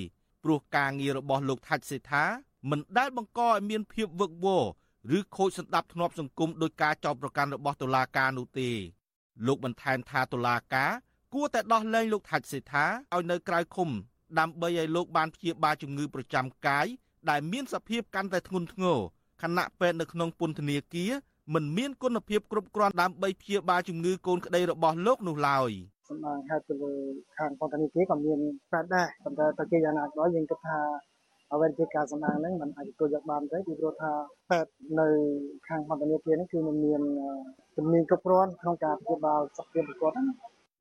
[0.43, 2.25] ព្រោះការងាររបស់លោកថាច់សេដ្ឋា
[2.69, 4.65] មិនដែលបង្កឲ្យមានភាពវឹកវរ
[5.17, 8.69] ឬខូចសន្តិភាពធ្នាប់សង្គមដោយការចោទប្រកាន់របស់តុលាការនោះទេ
[9.47, 10.91] លោកបន្ថែមថាតុលាការ
[11.33, 13.89] គួរតែដោះលែងលោកថាច់សេដ្ឋាឲ្យនៅក្រៅឃុំ
[14.39, 16.85] ដើម្បីឲ្យលោកបានព្យាបាលជំងឺប្រចាំកាយ
[17.29, 18.99] ដែលមានសភាពកាន់តែធ្ងន់ធ្ងរ
[19.41, 21.11] ខណៈពេទ្យនៅក្នុងពន្ធនាគារ
[21.54, 25.70] មិនមានគុណភាពគ្រប់គ្រាន់ដើម្បីព្យាបាលជំងឺកូនក្តីរបស់លោកនោះឡើយ
[26.08, 26.92] សម្ដងហេតុទៅលើ
[27.36, 28.38] ខាងពន្ធនាគារក៏មាន
[28.70, 30.78] ប្រដែរប៉ុន្តែទៅជាយ៉ាងណាក៏ដោយយើងគិតថា
[31.52, 34.12] អ្វីជាការសម្ដែងហ្នឹងมันអាចទទួលយកបានទេពីព្រោះថា
[34.50, 35.06] ពេទ្យនៅ
[35.68, 37.02] ខាងពន្ធនាគារនេះគឺมันមាន
[37.76, 40.26] ជំនាញគ្រប់គ្រាន់ក្នុងការព្យាបាលសុខភាពប្រកបហ្នឹង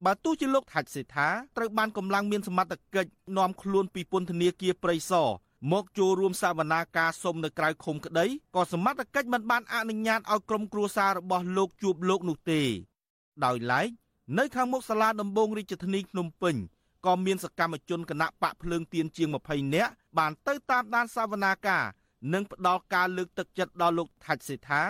[0.05, 1.27] បើទោះជាលោកថាច់សេដ្ឋា
[1.57, 5.29] ត្រូវបានកម្លាំងមានសមត្ថកិច្ចនាំខ្លួនពីពន្ធនាគារព្រៃសរ
[5.72, 12.60] មកចូលរួមសវនាការសុំនៅក្រៅឃុំក្តីក៏សមត្ថកិច្ចមិនបានអនុញ្ញាតឲ្យក្រុមគ្រួសាររបស់លោកជួបលោកនោះទេ
[13.44, 13.88] ដោយឡែក
[14.38, 16.56] នៅខាងមុខសាលាដំបងរាជធានីភ្នំពេញ
[17.06, 21.84] ក៏មានសកម្មជនគណៈបកភ្លើងទៀនជាង20នាក់បានទៅតាមដានសវនាការ
[22.32, 24.82] និងផ្ដល់ការលើកទឹកចិត្តដល់លោកថាច់សេដ្ឋា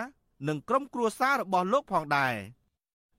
[0.47, 2.35] និងក្រុមគ្រួសាររបស់លោកផងដែរ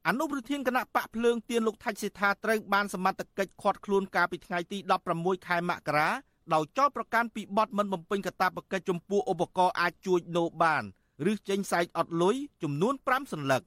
[0.06, 4.78] អនុប្រធានគណៈបកភ្លើងទៀនលោកថាច់សេដ្ឋាត្រូវបានសមត្ថកិច្ចឃាត់ខ្លួនកាលពីថ្ងៃទី
[5.14, 6.08] 16ខែមករា
[6.54, 10.82] ដោយចោទប្រកាន់ពីបទមិនបំពេញកាតព្វកិច្ចចំពោះឧបករណ៍អាចជួញដូរបាន
[11.30, 13.62] ឬចេញសាច់អត់លុយចំនួន5សន្លឹក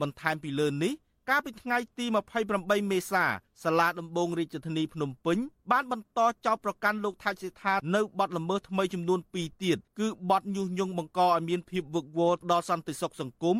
[0.00, 0.92] បន្ថែមពីលើនេះ
[1.28, 2.04] កាលពីថ្ងៃទី
[2.48, 3.24] 28មេសា
[3.62, 5.38] សាលាដំបងរាជធានីភ្នំពេញ
[5.70, 13.56] បានបន្តចោទប្រកាន់លោកថាច់សេដ្ឋានៅបទល្មើសថ្មីចំនួន2ទៀតគឺបទញុះញង់បង្កឲ្យមានភាពវឹកវរដល់សន្តិសុខសង្គម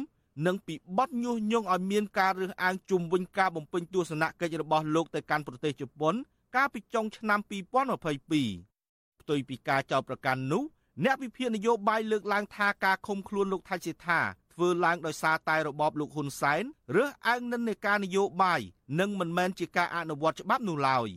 [0.46, 6.14] និងពីបទញុះញង់ឲ្យមានការរើសអើងជុំវិញការបំពេញទស្សនកិច្ចរបស់លោកទៅកាន់ប្រទេសជប៉ុន
[6.56, 10.62] កាលពីចុងឆ្នាំ2022ផ្ទុយពីការចោទប្រកាន់នោះ
[11.04, 14.20] អ្នកវិភាគនយោបាយលើកឡើងថាការឃុំខ្លួនលោកថៃសិដ្ឋា
[14.52, 16.64] ធ្វើឡើងដោយសារតែរបបលោកហ៊ុនសែន
[16.96, 18.60] រើសអើងនិន្នាការនយោបាយ
[19.00, 21.08] និងមិនមែនជាការអនុវត្តច្បាប់នោះឡើយ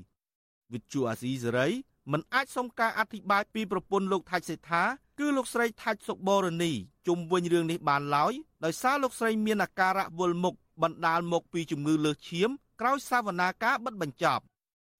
[0.73, 1.67] វិទ្យុអាស៊ីសេរី
[2.11, 4.83] មិនអាចសុំការអធិប្បាយពីប្រពន្ធលោកថាច់សេដ្ឋា
[5.19, 6.71] គឺលោកស្រីថាច់សុកបរនី
[7.07, 12.49] ជុំវិញរឿងនេះបានឡើយដោយសារលោកស្រីមានអាការៈវល់មុខបណ្ដាលមកពីជំងឺលើសឈាម
[12.81, 14.43] ក្រោយសវនាការបិទបញ្ចប់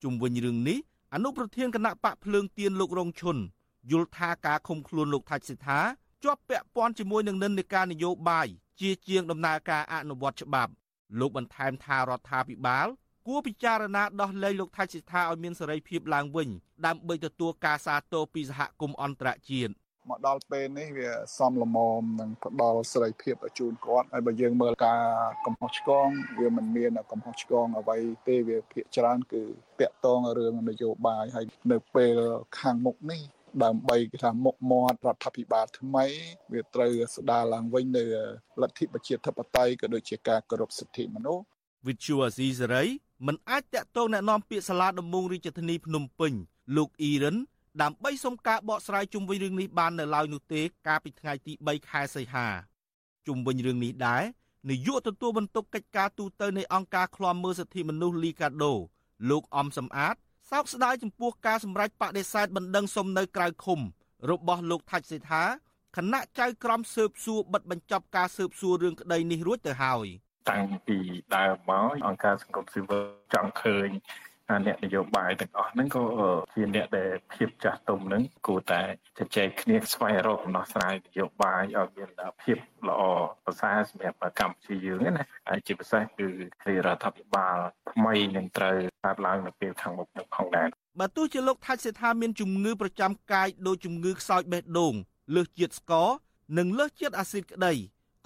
[0.03, 0.79] ជុំវិញរឿងនេះ
[1.13, 3.37] អនុប្រធានគណៈបកភ្លើងទៀនលោករងឈុន
[3.91, 5.79] យល់ថាការឃុំខ្លួនលោកថាច់សិដ្ឋា
[6.23, 8.47] ជាប់ពាក់ព័ន្ធជាមួយនឹងនិន្នាការនយោបាយ
[8.79, 10.71] ជាជាងដំណើរការអនុវត្តច្បាប់
[11.19, 12.87] លោកបន្ថែមថារដ្ឋាភិបាល
[13.27, 16.49] គួរពិចារណាដោះលែងលោកថាច់សិដ្ឋាឲ្យមានសេរីភាពឡើងវិញ
[16.85, 19.73] ដើម្បីទទួលការសាទរពីសហគមន៍អន្តរជាតិ
[20.10, 25.02] មកដល់ពេលនេះវាសំលមមនឹងផ្ដល់សេរីភាពឲ្យជូនគាត់ហើយបើយើងមើលការ
[25.46, 27.96] កំហុសឆ្គងវាមិនមានកំហុសឆ្គងអ្វី
[28.28, 29.42] ទេវាភាកច្រើនគឺ
[29.80, 32.16] តាក់ទងរឿងនយោបាយហើយនៅពេល
[32.60, 33.22] ខាងមុខនេះ
[33.64, 36.06] ដើម្បីគេថាមុខមាត់រដ្ឋាភិបាលថ្មី
[36.52, 38.04] វាត្រូវស្ដារឡើងវិញនៅ
[38.62, 41.44] លទ្ធិប្រជាធិបតេយ្យក៏ដូចជាការគោរពសិទ្ធិមនុស្ស
[41.86, 42.84] វិទ្យុអាស៊ីសេរី
[43.26, 46.32] មិនអាចតាក់ទងแนะនាំពាក្យសាលាដំបងរាជធានីភ្នំពេញ
[46.76, 47.36] លោកអ៊ីរ៉ាន
[47.79, 52.47] ដើម្បីសុំការបកស្រាយជុំវិញរឿងនេះបាននៅឡើយនោះទេកាលពីថ្ងៃទី3ខែសីហា
[53.27, 54.23] ជុំវិញរឿងនេះដែរ
[54.69, 58.73] នាយកទទួលបន្ទុកកិច្ចការទូតនៃអង្គការឃ្លាំមើលសិទ្ធិមនុស្សលីកាដូ
[59.29, 60.15] លោកអំសំអាត
[60.51, 63.79] សោកស្ដាយចំពោះការសម្រេចបដិសេធបណ្ដឹងសុំនៅក្រៅឃុំ
[64.31, 65.43] របស់លោកថាច់សេដ្ឋា
[65.97, 70.07] គណៈចៅក្រមស៊ើបសួរបិទបញ្ចប់ការស៊ើបសួររឿងក្តីនេះរួចទៅហើយ
[70.51, 70.97] តាំងពី
[71.35, 73.03] ដើមមកអង្គការសង្គមស៊ីវិល
[73.33, 73.89] ចង់ឃើញ
[74.65, 76.03] អ្នកនយោបាយទាំងអស់ហ្នឹងក៏
[76.53, 78.81] ជាអ្នកដែលភាពចាស់ទុំហ្នឹងគួរតែ
[79.17, 82.09] ជជែកគ្នាស្វែងរកដំណោះស្រាយនយោបាយឲ្យមាន
[82.43, 82.57] ភាព
[82.89, 83.01] ល្អ
[83.45, 86.27] ប្រសើរសម្រាប់កម្ពុជាយើងណាហើយជាពិសេសគឺ
[86.67, 87.57] រាជរដ្ឋាភិបាល
[87.91, 90.67] ថ្មីនឹងត្រូវកើតឡើងនៅពេលខាងមុខនេះផងដែរ
[90.99, 94.93] បើទោះជាលោកថាច់សេដ្ឋាមានជំងឺប្រចាំកាយដូចជំងឺខ្សោយបេះដូង
[95.35, 96.09] លើសជាតិស្ករ
[96.57, 97.73] និងលើសជាតិអាស៊ីតក្តី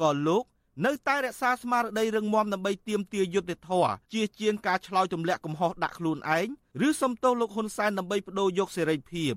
[0.02, 0.44] ក៏លោក
[0.84, 6.48] នៅតែរក្សាស្មារតីរឹងមាំដើម្បីទាមទារយុត្តិធម៌ជាជាងការឆ្លោយទម្លាក់កំហុសដាក់ខ្លួនឯង
[6.88, 9.34] ឬសំទោសលោកហ៊ុនសែនដើម្បីបដូរយកសេរីភាព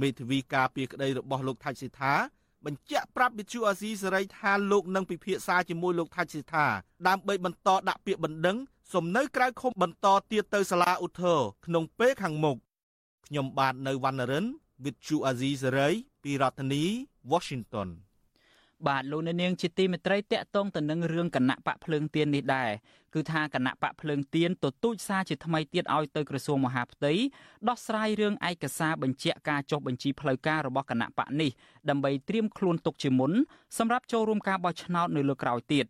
[0.00, 2.14] មេធាវីការពីក្តីរបស់លោកថាច់សិដ្ឋា
[2.64, 6.66] បញ្ជាក់ប្រាប់វិទ្យុអាស៊ីសេរីថាលោកនឹងពិភាក្សាជាមួយលោកថាច់សិដ្ឋា
[7.08, 8.56] ដើម្បីបន្តដាក់ពាក្យបណ្ដឹង
[8.94, 12.56] សំណើក្រៅឃុំបន្តទៀតទៅសាលាឧទ្ធរក្នុងពេលខាងមុខ
[13.26, 14.46] ខ្ញុំបាទនៅវណ្ណរិន
[14.84, 15.88] វិទ្យុអាស៊ីសេរី
[16.24, 16.84] ពីរដ្ឋធានី
[17.32, 17.88] Washington
[18.88, 22.70] បាទលោកអ្នកនាងជាទីមេត្រីតកតងទៅនឹងរឿងគណៈបកភ្លើងទៀននេះដែរ
[23.14, 27.12] គឺថាគណៈបកភ្លើងទៀនទទូចសារជាថ្មីទៀតឲ្យទៅក្រសួងមហាផ្ទៃ
[27.68, 31.50] ដោះស្រាយរឿងឯកសារបញ្ជាក់ការចុះបញ្ជីផ្លូវការរបស់គណៈបកនេះ
[31.88, 33.32] ដើម្បីត្រៀមខ្លួនទុកជាមុន
[33.78, 35.86] សម្រាប់ចូលរួមការបោះឆ្នោតនៅលើក្រោយទៀត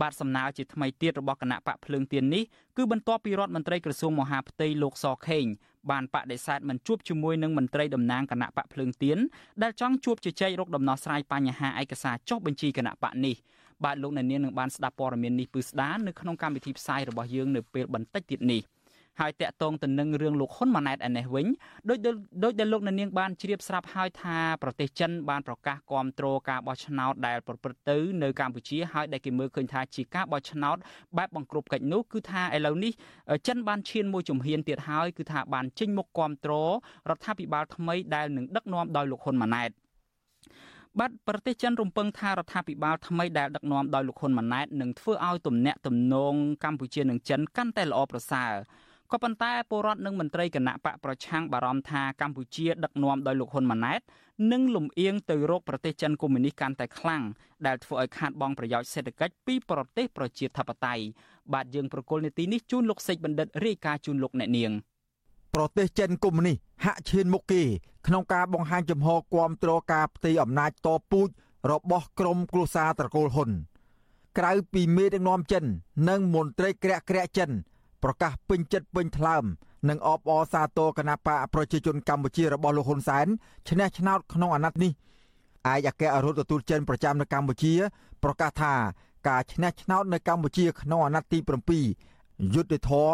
[0.00, 2.42] បាទសំណើជាថ្មីទៀតរបស់គណៈបកភ្លើងទៀននេះ
[2.76, 5.46] គឺបន្ទាប់ពីរដ្ឋមន្ត្រីក្រសួងមហាផ្ទៃលោកសខេង
[5.90, 9.18] បានបដិសេធមិនជួបជាមួយនឹងមន្ត្រីតំណាងគណៈបកភ្លើងទៀន
[9.62, 13.36] ដែលចង់ជួបជជែករកដំណោះស្រាយបញ្ហាឯកសារចុះបញ្ជីគណៈបកនេះ
[13.84, 18.62] បាទលោកអ្នកនាងនឹងបានស្ដាប់ព័ត៌មាននេះពឺស្ដារនៅក្នុងកម្មវិធីផ្សាយរបស់យើងនៅពេលបន្តិចទៀតនេះ
[19.20, 21.46] ហើយតាក់ទងទៅនឹងរឿងលោកហ៊ុនម៉ាណែតឯនេះវិញ
[21.88, 21.98] ដោយ
[22.44, 30.76] ដោយដែលលោកនាងបានជ្រាបស្រាប់ហើយថាប្រទេសចិនបានប្រកាសគាំទ្រការបោះឆ្នោតដែលប្រព្រឹត្តទៅនៅកម្ពុជាហើយដែលគេមើលឃើញថាជាការបោះឆ្នោត
[31.18, 32.92] បែបបង្ក្រប់កិច្ចនោះគឺថាឥឡូវនេះ
[33.48, 36.52] ចិនបានឈានមួយជំហានទៀតហើយគឺថាបានចេញមុខគាំទ្រ
[37.10, 39.70] រដ្ឋាភិបាលថ្មីដែលនឹងដឹកនាំដោយលោកហ៊ុនម៉ាណែត
[41.00, 48.52] បាទប្រទេសចិនរំពឹងថារដ្ឋាភិបាលថ្មីដែលដឹកនាំដោយលោកហ៊ុនម៉ាណែតនឹងធ្វើឲ្យទំនាក់ទំនងកម្ពុជានិងចិនកាន់តែល្អប្រសើរ
[49.12, 54.00] ក៏ប៉ុន្តែពលរដ្ឋនិងមន្ត្រីគណៈបកប្រឆាំងបារម្ភថាកម្ពុជាដឹកនាំដោយលោកហ៊ុនម៉ាណែត
[54.52, 57.22] នឹងលំអៀងទៅរកប្រទេសចិនកុម្មុយនីសកាន់តែខ្លាំង
[57.66, 61.04] ដែលធ្វើឲ្យខាតបង់ប្រយោជន៍សេដ្ឋកិច្ចពីប្រទេសប្រជាធិបតេយ្យ
[61.52, 64.70] បាទយើងប្រកុលនីតិនេះជូនលោកសេចបណ្ឌិតរាយការណ៍ជូនលោកអ្នកនាង
[65.54, 67.62] ប្រទេសចិនកុម្មុយនីសហាក់ឈានមុខគេ
[68.06, 71.28] ក្នុងការបង្ហាញចំហគាំទ្រការផ្ទៃអំណាចតពូជ
[71.70, 73.50] របស់ក្រមគ្រួសារត្រកូលហ៊ុន
[74.38, 75.64] ក្រៅពីមេដឹកនាំចិន
[76.08, 77.50] និងមន្ត្រីក្រាក់ក្រាក់ចិន
[78.04, 79.44] ប្រកាសពេញចិត្តពេញថ្លើម
[79.88, 83.26] និងអបអរសាទរគណៈបកប្រជាជនកម្ពុជារបស់លោកហ៊ុនសែន
[83.68, 84.92] ឈ្នះឆ្នោតក្នុងអាណត្តិនេះ
[85.72, 87.72] ឯកអគ្គរដ្ឋទូតចិនប្រចាំនៅកម្ពុជា
[88.24, 88.74] ប្រកាសថា
[89.28, 93.10] ការឈ្នះឆ្នោតនៅកម្ពុជាក្នុងអាណត្តិទី7យុទ្ធធរ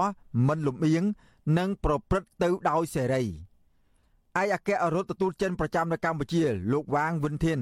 [0.48, 1.04] មិនលំអៀង
[1.58, 7.58] និងប្រព្រឹត្តទៅដោយសេរីឯកអគ្គរដ្ឋទូតចិនប្រចាំនៅកម្ពុជា លោកវ៉ាងវិនធាន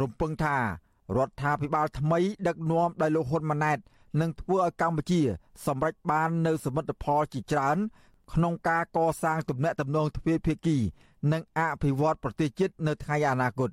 [0.00, 0.56] រំពឹងថា
[1.16, 3.78] រដ្ឋាភិបាលថ្មីដឹកនាំដោយលោកហ៊ុនម៉ាណែត
[4.21, 5.21] នឹងធ្វើឲ្យកម្ពុជា
[5.65, 7.77] សម្រេចបាននូវសមិទ្ធផលជាច្រើន
[8.33, 10.77] ក្នុងការកសាងទំនាក់ទំនងទ្វេភាគី
[11.31, 13.69] និងអភិវឌ្ឍប្រទេសជាតិនៅថ្ងៃអនាគត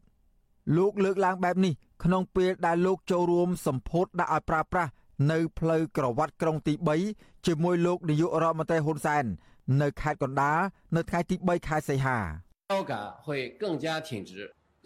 [0.77, 1.73] លោកលើកឡើងបែបនេះ
[2.05, 4.91] ក្នុងពេលដែលលោកចូលរួមសម្ពោធដាក់ឲ្យប្រើប្រាស់
[5.31, 6.75] នៅផ្លូវក្រវ៉ាត់ក្រុងទី
[7.11, 9.25] 3ជាមួយលោកនាយករដ្ឋមន្ត្រីហ៊ុនសែន
[9.83, 10.59] នៅខេត្តកណ្ដាល
[10.97, 12.19] នៅថ្ងៃទី3ខែសីហា
[12.73, 12.93] 高感
[13.25, 13.27] 会
[13.63, 14.33] 更加挺直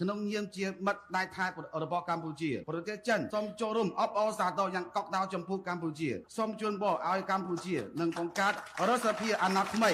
[0.01, 1.45] ក្នុងនាមជាមិត្តដៃថែ
[1.83, 8.53] របស់កម្ពុជាប្រទេសចិនសូមចូលរួមអបអរសាទរយ៉ាងកក់ក្ដៅចំពោះកម្ពុជាសូមជូនពរឲ្យកម្ពុជានឹងបង្កើត
[8.87, 9.91] រដ្ឋសភាអាណត្តិថ្មី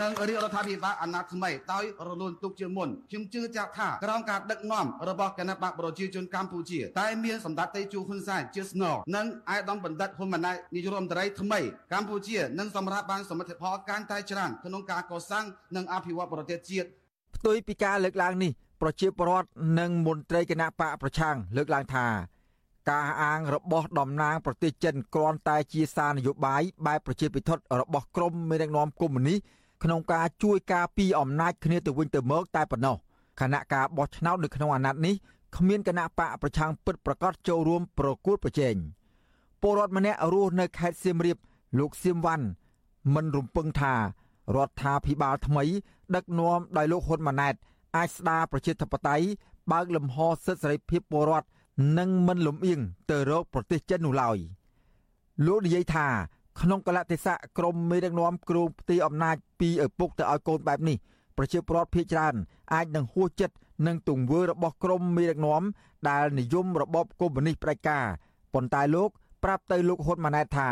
[0.00, 11.60] និងរាជរដ្ឋាភិបាលអាណត្តិថ្មីដោយរលូនទុកជាមុនខ្ញុំជឿជាក់ថាក្រោមការដឹកនាំរបស់គណៈបកប្រជាជនកម្ពុជាតែមានសម្ដេចតេជោហ៊ុនសែនជាស្នងនិងអាយដាមបណ្ឌិតហ៊ុនម៉ាណែតនាយករដ្ឋមន្ត្រីថ្មី
[11.92, 15.44] កម្ពុជានឹងសម្រាប់បានសមិទ្ធផលកាន់តែច្រើនក្នុងការកសាង
[15.76, 16.88] និងអភិវឌ្ឍប្រទេសជាតិ
[17.38, 19.48] ផ្ទុយពីការលើកឡើងនេះប្រជាពលរដ្ឋ
[19.78, 22.06] និងមន្ត្រីគណៈបកប្រឆាំងលើកឡើងថា
[22.90, 29.38] ការអាងរបស់តំណាងប្រទេសចិនគ្រាន់តែជាសារនយោបាយបែបប្រជាពិធរបស់ក្រមមេដឹកនាំកុម្មុយនីស
[29.84, 32.96] ក្នុងការជួយការពីអំណាចគ្នាទៅវិញទៅមកតែប៉ុណ្ណោះ
[33.40, 35.14] ខណៈការបោះឆ្នោតនៅក្នុងអាណត្តិនេះ
[35.56, 38.74] គ្មានគណៈបកប្រឆាំងពិតប្រកបចូលរួមប្រគួតប្រជែង
[39.62, 41.38] ពលរដ្ឋម្នាក់រស់នៅខេត្តសៀមរាប
[41.78, 42.46] លោកសៀមវ៉ាន់
[43.14, 43.94] មិនរំពឹងថា
[44.56, 45.64] រដ្ឋាភិបាលថ្មី
[46.14, 47.54] ដឹកនាំដោយលោកហ៊ុនម៉ាណែត
[47.96, 49.26] អាចស្ដារប្រជាធិបតេយ្យ
[49.72, 51.48] បើកលំហសិទ្ធិសេរីភាពពលរដ្ឋ
[51.98, 52.80] និងមិនលំអៀង
[53.10, 54.38] ទៅរកប្រទេសចិននោះឡើយ
[55.46, 56.06] លោកនិយាយថា
[56.60, 60.96] ក្នុងកលៈទេសៈក្រមមេដឹកនាំគ្រូផ្ទៃអំណាចពីឪពុកទៅឲ្យកូនបែបនេះ
[61.36, 62.34] ប្រជាពលរដ្ឋភៀសច្រើន
[62.74, 63.56] អាចនឹងហួសចិត្ត
[63.86, 65.62] នឹងទង្វើរបស់ក្រមមេដឹកនាំ
[66.08, 68.04] ដែលនិយមរបបកុម្មុយនីសផ្ដាច់ការ
[68.54, 69.10] ប៉ុន្តែលោក
[69.44, 70.68] ប្រាប់ទៅលោកហ៊ុនម៉ាណែតថា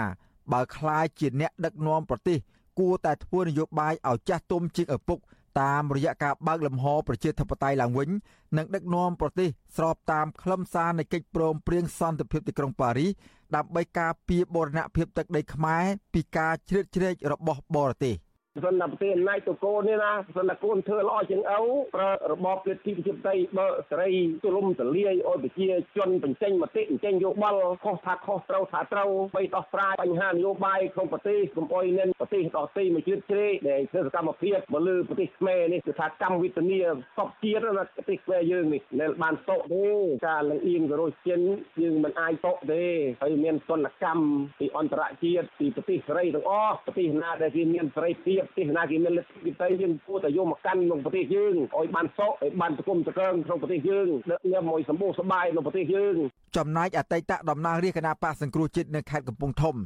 [0.52, 2.38] បើខ្លាយជាអ្នកដឹកនាំប្រទេស
[2.78, 5.18] គួរតែធ្វើនយោបាយឲ្យចាស់ទុំជាងឪពុក
[5.60, 8.10] តាមរយៈការបើកលំហប្រជាធិបតេយ្យឡើងវិញ
[8.56, 13.10] និងដឹកនាំប្រទេសស្របតាមខ្លឹមសារនៃកិច្ចព្រមព្រៀងសន្តិភាពទីក្រុងប៉ារីស
[13.56, 15.84] ដើម្បីការពារបូរណភាពទឹកដីខ្មែរ
[16.14, 18.14] ពីការជ្រៀតជ្រែករបស់បរទេស
[18.64, 21.60] សិនតែប្រទេសអំណាចតកូននេះណាសិនតែកូនធ្វើល្អជាងឪ
[21.94, 36.78] ប្រើរបបលទ្ធិប្រជាធិបតេយ្យបើសេរីទូលំទូលាយឲ្យប្រជាជនបញ្ចេញមតិបញ្ចេញយោបល់ខុសថាខុសត្រូវថាត្រូវបីដោះស្រាយបញ្ហានយោបាយក្នុងប្រទេសកុំអុយមានប្រទេសដទៃមួយជាតិជ្រេដែលធ្វើសកម្មភាពមកលើប្រទេសខ្មែរនេះគឺថាកម្មវិធានី
[37.18, 39.86] សពជាតិណាប្រទេសខ្មែរយើងនេះដែលបានតកទេ
[40.26, 41.40] ការលំអៀងទៅរកចិន
[41.82, 42.84] យើងមិនអាចតកទេ
[43.22, 44.24] ហើយមានសន្តិកម្ម
[44.60, 56.14] ពីអន្តរជាតិពីប្រទេសសេរីទាំងអស់ប្រទេសណាដែលគេមានសេរីភាពប្រទេសណាគេមានលទ្ធិទៅយើងគួរតែយកមកកាន់ក្នុងប្រទេសយើងឲ្យបានសុខឲ្យបានសង្គមសកើងក្នុងប្រទេសយើងដឹកញ៉ាំឲ្យសម្បូរសប្បាយក្នុងប្រទេសយើង
[56.56, 59.76] ចំណែកអតីតតំណាងរាជគណៈបកសង្គ្រោះជាតិនៅខេត្តកំពង់ធំ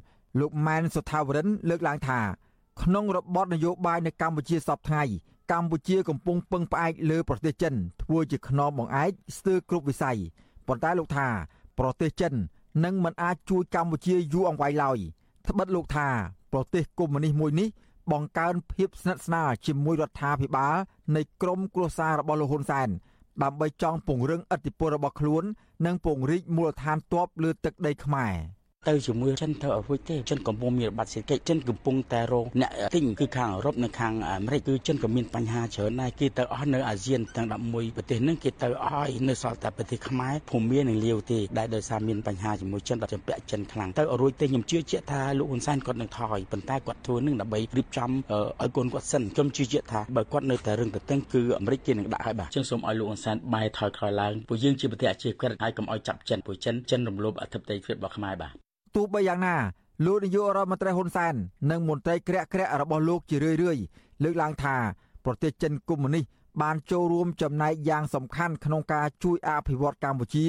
[0.40, 2.20] លោកម៉ែនសុថាវរិនលើកឡើងថា
[2.82, 5.04] ក្នុងរបបនយោបាយនៅកម្ពុជាសពថ្ងៃ
[5.52, 10.18] កម្ពុជាកំពុងពឹងផ្អែកលើប្រទេសចិនធ្វើជាខ្នងបង្អែកស្ទើរគ្រប់វិស័យ
[10.66, 11.28] ប៉ុន្តែលោកថា
[11.78, 12.32] ប្រទេសចិន
[12.84, 14.98] នឹងមិនអាចជួយកម្ពុជាយូរអង្វែងឡើយ
[15.48, 16.08] ត្បិតលោកថា
[16.52, 17.68] ប្រទេសកុម្មុយនីសមួយនេះ
[18.10, 20.76] បង្កើនភាពស្និទ្ធស្នាលជាមួយរដ្ឋាភិបាល
[21.16, 22.88] នៃក្រមគ្រួសាររបស់លោកហ៊ុនសែន
[23.42, 25.44] ដើម្បីចង់ពង្រឹងឥទ្ធិពលរបស់ខ្លួន
[25.86, 28.34] និងពង្រីកមូលដ្ឋានទ័ពលើទឹកដីខ្មែរ។
[28.88, 59.56] ទៅជាមួយចិនទៅអ្វីទេចិនកំពុងមានរបបសេដ្ឋកិច្ចចិនកំពុងតែរងអ្នកទិញគឺខាងអឺរ៉ុបនិងខាងអាមេរិកគឺចិនក៏មានបញ្ហាច្រើនដែរគេទៅអស់នៅអាស៊ានទាំង11ប្រទេសហ្នឹងគេទៅអស់នៅសល់តែប្រទេសខ្មែរភូមានិងលាវទេដែលដោយសារមានបញ្ហាជាមួយចិនដល់ចម្ពាក់ចិនខ្លាំងទៅរួចទេខ្ញុំជឿជាក់ថាលោកហ៊ុនសែនគាត់នឹងថយប៉ុន្តែគាត់ធ្វើនឹងដើម្បីរៀបចំឲ្យកូនគាត់សិនខ្ញុំជឿជាក់ថាបើគាត់នៅតែរឹងទៅតឹងគឺអាមេរិកគេនឹងដាក់ឲ្យបាទចឹងសូមឲ្យលោកហ៊ុនសែនបែរថយក្រោយឡើងពួកយើងជាប្រទេសអាជីវកម្មហើយកុំឲ្យចាប់ចិនពួកចិនចិនរំលោភអធិបតេយ្យភាពរបស់ខ្មែរបាទ ទោះបីយ៉ាងណា
[60.04, 61.34] លោកនាយករដ្ឋមន្ត្រីហ៊ុនសែន
[61.70, 63.78] និងមន្ត្រីក្រាក់ក្រាក់របស់លោកជារឿយរឿយ
[64.22, 64.76] លើកឡើងថា
[65.24, 66.24] ប្រទេសចិនកុម្មុយនីស
[66.62, 70.46] បានចូលរួមចំណែកយ៉ាងសំខាន់ក្នុងការជួយអភិវឌ្ឍកម្ពុជា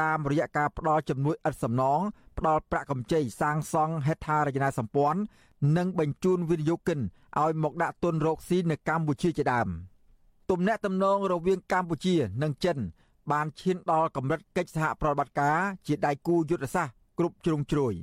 [0.00, 2.00] តាមរយៈការផ្តល់ជំនួយឥតសំណង
[2.38, 5.20] ផ្តល់ប្រាក់កម្ចីសាងសង់ហេដ្ឋារចនាសម្ព័ន្ធ
[5.76, 6.98] និងបញ្ជូនវិនិយោគិន
[7.38, 9.68] ឲ្យមកដាក់ទុនរកស៊ីនៅកម្ពុជាជាដើម
[10.50, 12.78] ទំនាក់ទំនងរវាងកម្ពុជានិងចិន
[13.32, 17.94] បានឈានដល់កម្រិតកិច្ចសហប្រតិបត្តិការជាដៃគូយុទ្ធសាស្ត្រ គ្រប់ជ្រុងជ្រោយ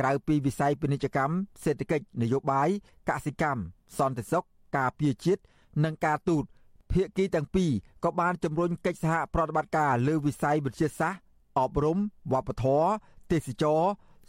[0.00, 1.34] ក្រៅពីវិស័យពាណិជ្ជកម្ម
[1.64, 2.68] សេដ្ឋកិច្ចនយោបាយ
[3.08, 3.60] កសិកម្ម
[3.98, 4.44] សន្តិសុខ
[4.76, 5.42] ការពារជាតិ
[5.84, 6.44] និងការទូត
[6.92, 7.70] ភាគីទាំងពីរ
[8.04, 11.20] ក៏បានជំរុញកិច្ចសហប្រតិបត្តិការលើវិស័យវិទ្យាសាស្ត្រ
[11.58, 11.98] អប់រំ
[12.32, 12.88] វប្បធម៌
[13.32, 13.80] ទេសចរ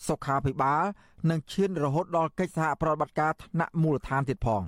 [0.07, 0.83] សុខាភិបាល
[1.29, 4.63] និងឈានរហូតដល់កិច្ចសហប្រតិបត្តិការថ្នាក់មូលដ្ឋានទៀតផង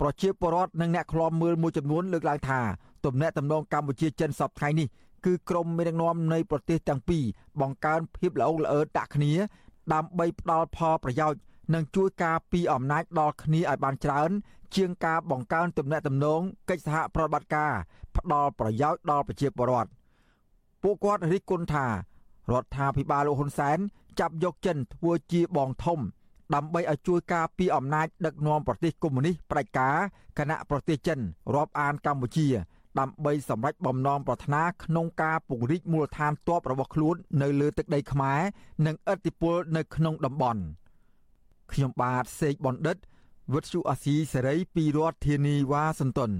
[0.00, 2.60] ប្រជាពលរដ្ឋនិងអ្នកខ្លាំមើលមួយចំនួនលើកឡើងថា
[3.04, 4.88] ទំនាក់ទំនងកម្ពុជាចិនសពថ្ងៃនេះ
[5.24, 7.24] គឺក្រមមេដឹកនាំនៃប្រទេសទាំងពីរ
[7.60, 9.32] បង្កើនភាពល្អល្អើដាក់គ្នា
[9.92, 11.40] ដើម្បីផ្ដល់ផលប្រយោជន៍
[11.74, 14.30] នឹងជួយការពីអំណាចដល់គ្នាឲ្យបានច្រើន
[14.76, 17.72] ជាងការបង្កើនទំនាក់ទំនងកិច្ចសហប្រតិបត្តិការ
[18.16, 19.90] ផ្ដល់ប្រយោជន៍ដល់ប្រជាពលរដ្ឋ
[20.82, 23.78] ពួកគាត់រិះគន់ថារដ្ឋាភិបាលលោកហ៊ុនសែន
[24.20, 25.98] ចាប់យកចិនធ្វើជាបងធំ
[26.54, 29.96] ដើម្បីឲ្យជួយការពីអំណាចដឹកនាំប្រទេសកុម្មុយនីសផ្ដាច់ការ
[30.38, 31.18] គណៈប្រទេសចិន
[31.54, 32.48] រាប់អានកម្ពុជា
[32.98, 38.40] ដើម្បីសម្រេចបំណងប្រាថ្នាក្នុងការពង្រីកមូលដ្ឋានទ័ពរបស់ខ្លួននៅលើទឹកដីខ្មែរ
[38.86, 40.62] និងឥទ្ធិពលនៅក្នុងតំបន់
[41.72, 42.96] ខ្ញុំបាទសេកបណ្ឌិត
[43.52, 46.32] វុទ្ធុអាស៊ីសេរីពីរដ្ឋធានីវ៉ាស៊ីនតោន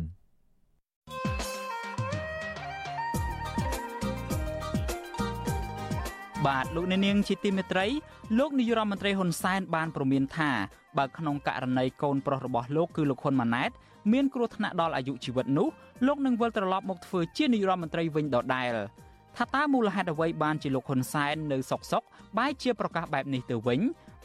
[6.46, 7.86] បាទលោកអ្នកនាងជាទីមេត្រី
[8.38, 10.50] លោកនាយរដ្ឋមន្ត្រីហ៊ុនសែនបានប្រមានថា
[10.98, 13.70] បើក្នុងករណីកូនប្រុសរបស់លោកគឺលោកហ៊ុនម៉ាណែត
[14.12, 15.68] មានគ្រោះថ្នាក់ដល់អាយុជីវិតនោះ
[16.04, 18.74] លោកនឹងវិលត្រឡប់មកធ្វើជានាយរដ្ឋមន្ត្រីវិញដដែល
[19.36, 22.02] ថាតើមូលហេតុអ្វីបានជាលោកហ៊ុនសែននៅសុកសុក
[22.38, 23.80] បែរជាប្រកាសបែបនេះទៅវិញ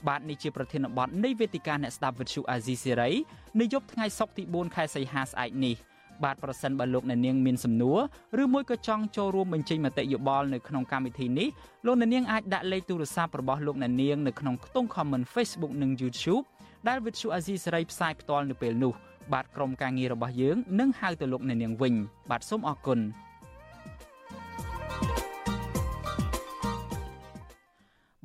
[0.07, 3.11] បាទនេះជាប្រធានបទនៃវេទិកាអ្នកស្ដាប់វិទ្យុអាស៊ីសេរី
[3.59, 5.75] នៅយប់ថ្ងៃសុក្រទី4ខែសីហាស្អែកនេះ
[6.23, 7.99] បាទប្រសិនបើលោកអ្នកនាងមានសំណួរ
[8.43, 11.47] ឬមួយក៏ចង់ចូលរួមបញ្ចេញមតិយោបល់នៅក្នុងកម្មវិធីនេះ
[11.85, 16.43] លោកអ្នកនាងអាចដាក់លេខទូរស័ព្ទរបស់លោកអ្នកនាងនៅក្នុងខ្ទង់ comment Facebook និង YouTube
[16.87, 18.93] ដែលវិទ្យុអាស៊ីសេរីផ្សាយផ្ទាល់នៅពេលនេះ
[19.33, 21.93] បាទក្រុមការងាររបស់យើងនឹងហៅទៅលោកអ្នកនាងវិញ
[22.29, 22.99] បាទសូមអរគុណ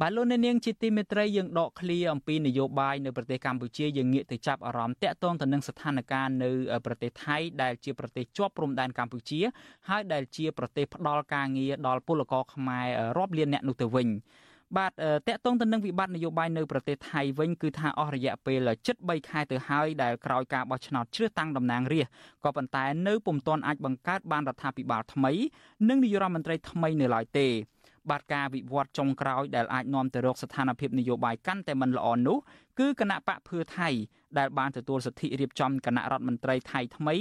[0.00, 6.50] បាទលោកអ្នកនាងជាទីមេត្រីយើងដកឃ្លាអំពីនយោបាយនៅប្រទេសកម្ពុជាយើងងាកទៅចាប់អារម្មណ៍តាក់ទងទៅនឹងស្ថានភាពនៅ
[6.86, 9.40] ប្រទេសថៃដែលជាប្រទេសជាប់ព្រំដែនកម្ពុជា
[9.88, 12.86] ហើយដែលជាប្រទេសផ្ដល់ការងារដល់ពលករខ្មែរ
[13.18, 14.08] រាប់លានអ្នកនោះទៅវិញ
[14.76, 14.92] បាទ
[15.28, 22.12] តកតងទៅនឹងវិបត្តិនយោបាយនៅប្រទេសថៃវិញគឺថាអស់រយៈពេលជិត3ខែទៅហើយដែលក្រោយការបោះឆ្នោតជ្រើសតាំងតំណាងរាស្ត្រ
[22.44, 25.32] ក៏ប៉ុន្តែនៅពុំទាន់អាចបង្កើតបានរដ្ឋាភិបាលថ្មី
[25.88, 27.46] និងនាយករដ្ឋមន្ត្រីថ្មីនៅឡើយទេ
[28.10, 32.38] បាទការវិវត្តចុងក្រោយដែលអាចនាំទៅរកស្ថានភាពនយោបាយកាន់តែមិនល្អនោះ
[32.78, 33.88] គឺគណៈបកភឿថៃ
[34.38, 37.16] ដែលបានទទួលសិទ្ធិរៀបចំគណៈរដ្ឋមន្ត្រីថៃថ្មី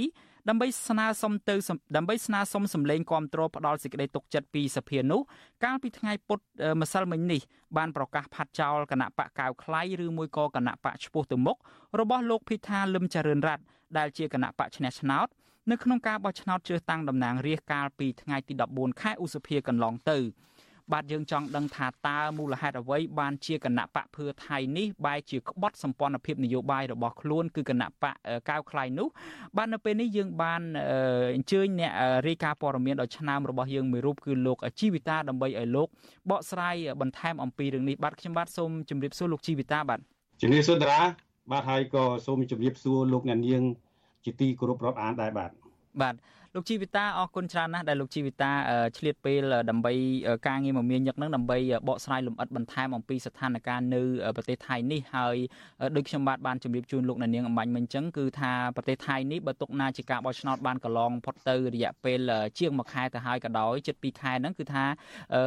[0.48, 1.54] ដើម្បីស្នើសុំទៅ
[1.96, 5.20] ដើម្បីស្នើសុំសម្លេងគាំទ្រផ្ដាល់សេចក្តីទុកចិត្តពីសភានោះ
[5.64, 6.38] កាលពីថ្ងៃពុធ
[6.80, 7.40] ម្សិលមិញនេះ
[7.76, 11.56] បានប្រកាសផាត់ចោលគណៈបកកៅខ្លៃឬមួយក៏គណៈបកឈ្មោះទៅមុខ
[12.00, 13.64] របស់លោកភិថាលឹមចរិនរ័ត្ន
[13.98, 15.28] ដែលជាគណៈបកឈ្នះឆ្នោត
[15.70, 20.18] នៅក្នុងការបោះឆ្នោតជ្រើសតាំងតំណាងរាស្ត្រកាលពីថ្ងៃទី14ខែឧសភាកន្លងទៅ
[20.92, 28.14] បាទយើងចង់ដឹងថាតើមូលហេតុអ្វីបានជាគណៈបកភឿថៃនេះបែរជាក្បត់សម្ព័ន្ធភាពនយោបាយរបស់ខ្លួនគឺគណៈបក
[28.48, 29.08] កៅខ្លៃនោះ
[29.56, 30.62] បាទនៅពេលនេះយើងបាន
[31.34, 31.92] អញ្ជើញអ្នក
[32.28, 35.88] រាយការណ៍ព័ត៌មានដ៏ឆ្នើមរបស់យើងមួយរូបគឺលោកជីវិតាដើម្បីឲ្យលោក
[36.30, 40.00] បកស្រាយបន្ថែមអំពីរឿងនេះបាទខ្ញុំបាទសូមជម្រាបសួរលោកជីវិតាបាទ
[40.40, 41.00] ជំរាបសួរតារា
[41.52, 43.62] បាទហើយក៏សូមជម្រាបសួរលោកអ្នកនាង
[44.24, 45.50] ជាទីគោរពរាប់អានដែរបាទ
[46.02, 46.14] បាទ
[46.58, 48.52] លោកជីវិតាអរគុណច្រើនណាស់ដែលលោកជីវិតា
[48.98, 49.92] ឆ្លៀតពេលដើម្បី
[50.46, 54.02] ការងារមមាញឹកនឹងដើម្បីបកស្រាយលម្អិតបន្ថែមអំពីស្ថានភាពនៅ
[54.36, 55.36] ប្រទេសថៃនេះហើយ
[55.96, 62.20] ដូចខ្ញុំបាទបានជម្រាបជូនលោកអ្នកនាងអំបញ្ញមិញអញ្ចឹងគឺថាប្រទេសថៃនេះបើទុកណាជាការបោះឆ្នោតបានកន្លងផុតទៅរយៈពេល
[62.58, 64.84] ជាង1ខែទៅហើយក៏ដោយជិត2ខែហ្នឹងគឺថា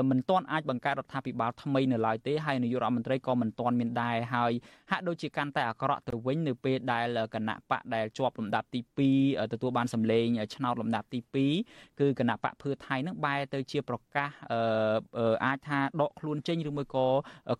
[0.10, 4.52] មិនទាន់អាចបង្កើតរដ្ឋាភិបាលថ្មីនៅឡើយទេហើយនាយករដ្ឋមន្ត្រីក៏មិនទាន់មានដែរហើយ
[4.92, 8.80] ហាក់ដូចជាកាន់តែអាក្រក់ទៅវិញនៅពេលដែលគណៈបកដែលជាប់លំដាប់ទី
[9.14, 11.20] 2ទទួលបានសម្លេងឆ្នោតលំដាប់ប់ទី
[11.60, 14.30] 2គឺគណៈបកភឿថៃនឹងបែរទៅជាប្រកាស
[15.46, 17.08] អាចថាដកខ្លួនចេញឬមួយក៏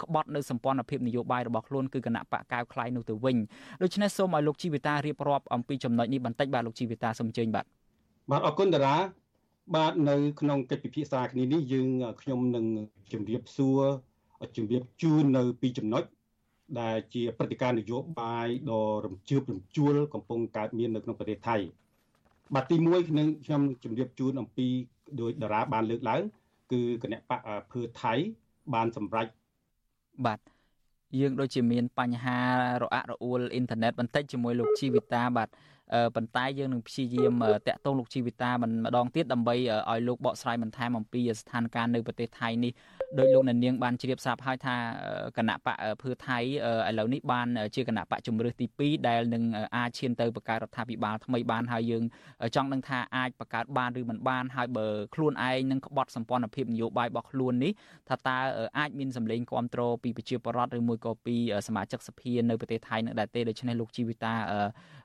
[0.04, 3.38] ក្បត់នៅសម្ព័ន្ធភាពនយោបាយរបស់ខ្លួនគឺគណៈបកកៅខ្លៃនោះទៅវិញ
[3.82, 7.66] ដូច្នេះសូមឲ្យលោកជីវិតារៀបរាប់អំពីចំណុចនេះបន្តិចបាទលោកជីវិតាសូមអញ្ជើញបាទ
[8.32, 8.96] បាទអរគុណតារា
[9.76, 11.88] បាទនៅក្នុងកិច្ចពិភាក្សាគ្នានេះយើង
[12.22, 12.66] ខ្ញុំនឹង
[13.12, 13.82] ជម្រាបសួរ
[14.56, 16.04] ជម្រាបជូននៅពីចំណុច
[16.80, 21.58] ដែលជាព្រឹត្តិការណ៍នយោបាយដ៏រំជើបរំជួលកំពុងកើតមាននៅក្នុងប្រទេសថៃ
[22.56, 24.68] បាទទី1ខ្ញុំខ្ញុំជម្រាបជូនអំពី
[25.22, 26.22] ដោយតារាបានលើកឡើង
[26.72, 28.14] គឺគណៈបកភឿថៃ
[28.74, 29.28] បានសម្រេច
[30.26, 30.40] បាទ
[31.20, 32.40] យើងដូចជាមានបញ្ហា
[32.82, 35.50] រអាក់រអួលអ៊ីនធឺណិតបន្តិចជាមួយលោកជីវិតាបាទ
[36.16, 39.56] ប៉ុន្តែយើងនឹងព្យាយាមតាក់ទងលោកជីវិតាម្ដងទៀតដើម្បី
[39.92, 42.72] ឲ្យលោកបកស្រាយបន្ថែមអំពីស្ថានភាពនៅប្រទេសថៃនេះ
[43.20, 44.76] ដោយលោកនាងបានជ្រាបស្រាប់ហើយថា
[45.38, 46.42] គណៈបកភឿថៃឥ
[47.00, 49.44] ឡូវនេះបានជាគណៈបកជំរឿសទី2ដែលនឹង
[49.76, 52.04] អាចឈានទៅបង្កើតរដ្ឋាភិបាលថ្មីបានហើយយើង
[52.56, 57.72] ចង់ដឹងថាអាចបង្កើតបានឬមិនបានហើយបើខ្លួនឯងនឹងក្បត់សម្ព័ន្ធភាពនយោបាយរបស់ខ្លួននេះ
[58.10, 58.38] ថាតើ
[58.78, 61.36] អាចមានសម្លេងគ្រប់គ្រងពីប្រជាពលរដ្ឋឬមួយក៏ពី
[61.68, 64.34] សមាជិកសភានៅប្រទេសថៃនឹងដែរទេដូច្នេះលោកជីវិតា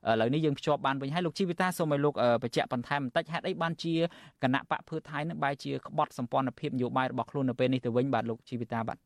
[0.08, 3.94] ឥឡូវនេះយើងភ្ជាប់បានវិញហើយលោកជីវិតាសូមឲ្យលោកបញ្ជាក់បន្ថែមបន្តិចហេតុអីបានជា
[4.42, 8.98] គណៈបកភឿថៃនឹងបែរជាក្បត់សម្ព័ន្ធភាពនយោបាយរបស់ខ្លួននៅពេលនេះទៅវិញបាទលោកជីវិតាបាទ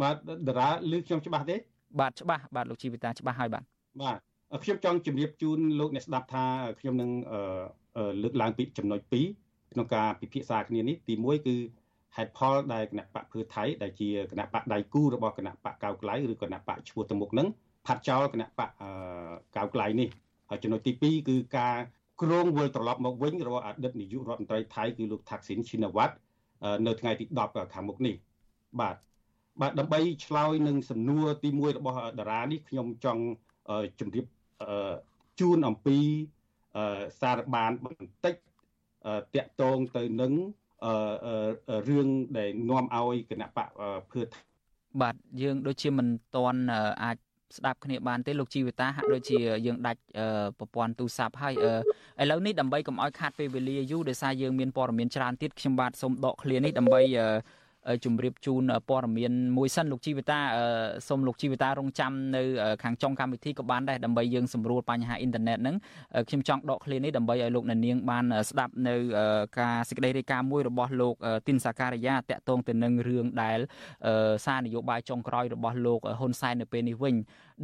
[0.00, 0.14] បាទ
[0.48, 1.56] តារាលឺខ្ញុំច្បាស់ទេ
[2.00, 3.64] បាទច្បាស់បាទលោកជីវិតាច្បាស់ហើយបាទ
[4.02, 4.18] បាទ
[4.64, 6.44] ខ្ញុំចង់ជម្រាបជូនលោកអ្នកស្ដាប់ថា
[6.80, 7.10] ខ្ញុំនឹង
[8.22, 9.00] លើកឡើងពីចំណុច
[9.36, 11.56] 2ក្នុងការពិភាក្សាគ្នានេះទី1គឺ
[12.16, 17.48] ហេតុផលដែលគណៈបកភឿថៃដែលជាគណៈបកដៃគូរបស់គណៈបកកៅក្លៃឬគណៈបកឈ្មោះទៅមុខនឹង
[17.86, 18.70] ផាត់ចោលគណៈបក
[19.56, 20.08] កៅក្លៃនេះ
[20.50, 21.76] ហើយចំណុចទី2គឺការ
[22.22, 26.14] គ្រងវិលត្រឡប់មកវិញរបស់អតីតនាយករដ្ឋមន្ត្រីថៃគឺលោកថាក់ស៊ីនឈីណាវ៉ាត់
[26.86, 28.14] នៅថ្ងៃទី10ខាងមុខនេះ
[28.80, 28.96] បាទ
[29.60, 33.22] បាទដើម្បីឆ្លើយនឹងសំណួរទី1របស់តារានេះខ្ញុំចង់
[34.00, 34.26] ជម្រាប
[35.40, 35.98] ជូនអំពី
[37.20, 38.34] សារបានបន្តិច
[39.34, 40.32] តាក់ទងទៅនឹង
[41.88, 43.68] រឿងដែលនាំឲ្យគណៈបក
[44.10, 44.22] ភឿ
[45.00, 46.60] បាទយើងដូចជាមិនតន់
[47.02, 47.16] អាច
[47.56, 50.00] ស្ដាប់គ្នាបានទេលោកជីវិតាហាក់ដូចជាយើងដាច់
[50.58, 51.54] ប្រព័ន្ធទូរស័ព្ទហើយ
[52.20, 57.00] ឥឡូវនេះដើម្បីកុំឲ្យខាតពេលវេលាយូរដោយសារយើងមានព័ត៌មានច្រើនទៀតខ្ញុំបាទសូមដកឃ្លានេះដើម្បី
[58.04, 60.38] ជម្រាបជូនព័ត៌មានមួយសិនលោកជីវតា
[61.08, 62.42] សូមលោកជីវតារងចាំនៅ
[62.82, 65.76] ខាងចុងកម្មវិធីក៏បានដែរដើម្បីយើងសម្រួលបញ្ហាអ៊ីនធឺណិតហ្នឹង
[66.28, 68.94] ខ្ញុំចង់ដកឃ្លានេះដើម្បីឲ្យលោកអ្នកនាងបានស្ដាប់នៅ
[69.60, 71.14] ការសេចក្តីរាយការណ៍មួយរបស់លោក
[71.46, 73.58] ទីនសាការីយ៉ាតាក់ទងទៅនឹងរឿងដែល
[74.44, 77.14] សារនយោបាយចុងក្រោយរបស់លោកហ៊ុនសែននៅពេលនេះវិញ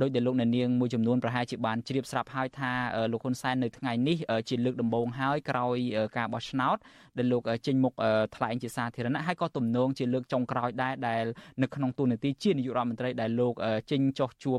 [0.01, 2.73] ដោយដែលលោកអ្នកនាងមួយចំនួនប្រហែលជាបានជ្រាបស្រាប់ហើយថា
[3.13, 4.17] លោកហ៊ុនសែននៅថ្ងៃនេះ
[4.49, 5.77] ជាលើកដំបូងហើយក្រោយ
[6.17, 6.77] ការបោះឆ្នោត
[7.19, 7.93] ដែលលោកចេញមុខ
[8.37, 11.25] ថ្លែងជាសាធារណៈហើយក៏ទំនងជាលើកចុងក្រោយដែរដែល
[11.63, 13.55] នៅក្នុងទូនាទីជានាយករដ្ឋមន្ត្រីដែលលោក
[13.91, 14.59] ចេញចុះជួប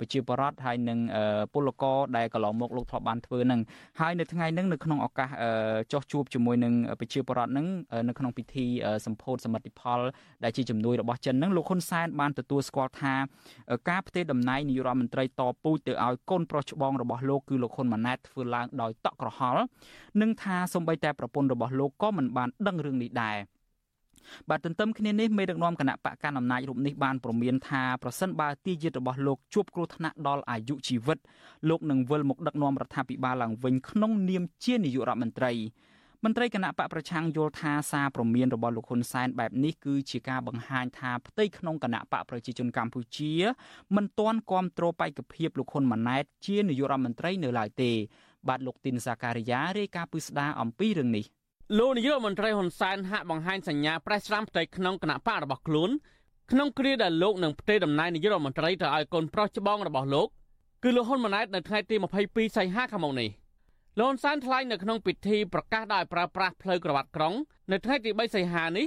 [0.00, 0.98] ប្រជាពលរដ្ឋហើយនឹង
[1.52, 3.60] ពលករដែលកន្លងមកលោកធ្លាប់បានធ្វើនឹង
[4.00, 5.28] ហើយនៅថ្ងៃនេះនៅក្នុងឱកាស
[5.92, 7.66] ចុះជួបជាមួយនឹងប្រជាពលរដ្ឋនឹង
[8.08, 8.66] នៅក្នុងពិធី
[9.06, 10.00] សម្ពោធសមិទ្ធផល
[10.44, 13.14] ដែលជាជំនួយរបស់ចិននឹងលោកហ៊ុនសែនបានទទួលស្គាល់ថា
[13.90, 19.62] ការផ្ទេរតំណែងនាយករដ្ឋមន្ត្រីតពូជទៅឲ្យកូនប្រុសច្បងរបស់លោកគឺលោកហ៊ុនម៉ាណែតធ្វើឡើងដោយតក់ក្រហល់
[20.20, 23.36] និងថាសម្បីតែប្រពន្ធរបស់លោកក៏មិនបានដឹងរឿងនេះដែរ
[24.48, 31.18] បាទទន្ទឹមគ្នានេះមេដឹកនាំគណៈបកកណ្ដាលអំណាចរូបនេះបានប្រមានថាប្រសិនបើទីយាទរបស់លោកជួបគ្រោះថ្នាក់ដល់អាយុជីវិត
[31.68, 35.52] លោកនឹងវិលមកដឹកនាំរដ្ឋាភិបាលឡើងវិញក្នុងនាមជានាយករដ្ឋមន្ត្រី
[36.24, 43.32] មន្ត្រីគណៈបកប្រឆាំងយល់ថាសារព្រមានរបស់លោកហ៊ុនសែនបែបនេះគឺជាការបង្ហាញថាផ្ទៃក្នុងគណៈបកប្រជាជនកម្ពុជា
[43.96, 47.92] មិនទាន់គ្រប់គ្រងបេក្ខភាពលោកហ៊ុនម៉ាណែតជានាយករដ្ឋមន្ត្រីនៅឡើយទេ
[48.48, 51.24] បាទលោកទីនសាការីយ៉ារាយការណ៍ពឹស្ដារអំពីរឿងនេះ
[51.78, 55.90] លោកនាយករដ្ឋមន្ត្រីហ៊ុនសែនហាក់បង្ហាញសញ្ញាប្រេះស្រាំផ្ទៃក្នុងគណៈបករបស់ខ្លួន
[56.50, 60.28] ក្នុងគ្រាដែលលោកនឹងផ្ទេរតំណែងនាយករដ្ឋមន្ត្រីទៅឲ្យកូនប្រុសច្បងរបស់លោក
[60.82, 61.96] គឺលោកហ៊ុនម៉ាណែតនៅថ្ងៃទី
[62.26, 63.30] 22សីហាខាងមុខនេះ
[63.98, 67.34] លោកហ៊ុនសែនថ្លែងនៅក្នុងពិធីប្រកាសដោយប្រើប្រាស់ផ្លូវក្រវ៉ាត់ក្រុង
[67.72, 68.86] នៅថ្ងៃទី3សីហានេះ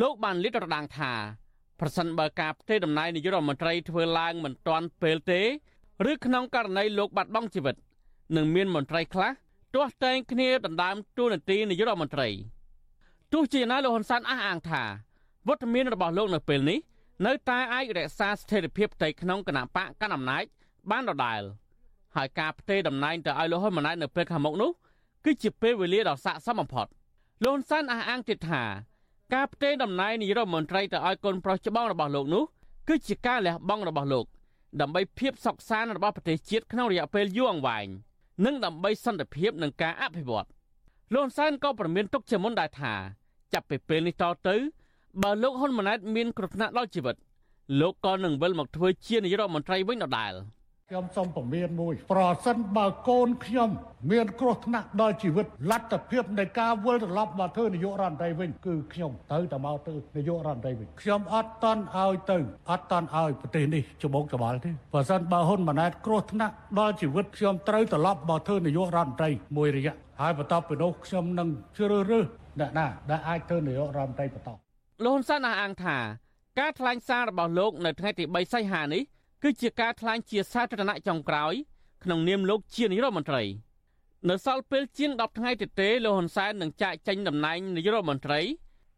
[0.00, 1.12] លោកបានលាតត្រដាងថា
[1.80, 5.40] ប្រសិនបើការផ្ទេរតំណែងនាយករដ្ឋមន្ត្រីធ្វើឡើងមិនទាន់ពេលទេ
[6.10, 7.76] ឬក្នុងករណីលោកបាត់បង់ជីវិត
[8.36, 9.30] នឹងមានមន្ត្រីខ្លះ
[9.74, 12.28] ទាស់តែងគ្នាដណ្ដើមតួនាទីនាយករដ្ឋមន្ត្រី
[13.32, 14.82] ទោះជាណាលោកហ៊ុនសែនអះអាងថា
[15.48, 16.78] វត្តមានរបស់លោកនៅពេលនេះ
[17.26, 20.44] នៅតែអាចរក្សាស្ថិរភាពផ្ទៃក្នុងគណៈបកកណ្ដាលអំណាច
[20.90, 21.42] បានដដែល
[22.16, 24.70] ហើយការផ្ទេរតំណែងទៅឲ្យលោកហ៊ុនម៉ាណែតនៅពេលខាងមុខនោះ
[25.24, 26.86] គឺជាពេលវេលាដ៏ស័ក្តិសមបំផុត
[27.44, 28.62] លោកហ៊ុនសែនអះអាងទៀតថា
[29.34, 32.44] ការផ្ទេរតំណែងនាយរដ្ឋមន្ត្រីទៅឲ្យកូនប្រុសច្បងរបស់លោកនោះ
[32.88, 34.24] គឺជាការលះបង់របស់លោក
[34.80, 37.86] ដើម្បីភាពសុខសាន្តរបស់ប្រទេសជាតិក្នុងរយៈពេលយូរអង្វែង
[38.44, 40.48] និងដើម្បីសន្តិភាពនិងការអភិវឌ្ឍ
[41.14, 42.94] លោកហ៊ុនសែនក៏ប្រមានទុកជាមុនដែរថា
[43.52, 44.56] ចាប់ពីពេលនេះតទៅ
[45.22, 47.16] បើលោកហ៊ុនម៉ាណែតមានគ្រោះថ្នាក់ដល់ជីវិត
[47.80, 50.32] លោកក៏នឹងវិលមកធ្វើជានាយករដ្ឋមន្ត្រីវិញដដែល។
[50.92, 53.70] ខ្ញុំសូមពមៀនមួយប្រសិនបើកូនខ្ញុំ
[54.10, 62.38] មានគ្រោះថ្នាក់ដល់ជីវិតលទ្ធភាពនៃការវិលត្រឡប់មកធ្វើនាយករដ្ឋមន្ត្រីវិញគឺខ្ញុំត្រូវតែមកធ្វើនាយករដ្ឋមន្ត្រីវិញខ្ញុំអត់តន់ឲ្យទៅ
[62.70, 72.26] អត់តន់ឲ្យប្រទេសនេះច្បងច្បល់ទេប្រសិនបើហ៊ុនម៉ាណែតគ្រោះថ្នាក់ដល់ជីវិតខ្ញុំត្រូវត្រឡប់មកធ្វើនាយករដ្ឋមន្ត្រីមួយរយៈហើយបន្ទាប់ពីនោះខ្ញុំនឹងជ្រើសរើស
[72.60, 74.48] អ្នកណាដែលអាចធ្វើនាយករដ្ឋមន្ត្រីបន្ត
[75.04, 75.96] លោកហ៊ុនសែនអះអាងថា
[76.60, 79.02] ការថ្លែងសាររបស់លោកនៅថ្ងៃទី3សីហានេះ
[79.42, 81.54] គឺជាការថ្លែងជាសាធារណៈចុងក្រោយ
[82.04, 83.42] ក្នុងនាមលោកជានាយករដ្ឋមន្ត្រី
[84.28, 88.40] នៅសល់ពេលជាង10ថ្ងៃទៀតទេលោកហ៊ុនសែននឹងចាកចេញតំណែងនាយករដ្ឋមន្ត្រី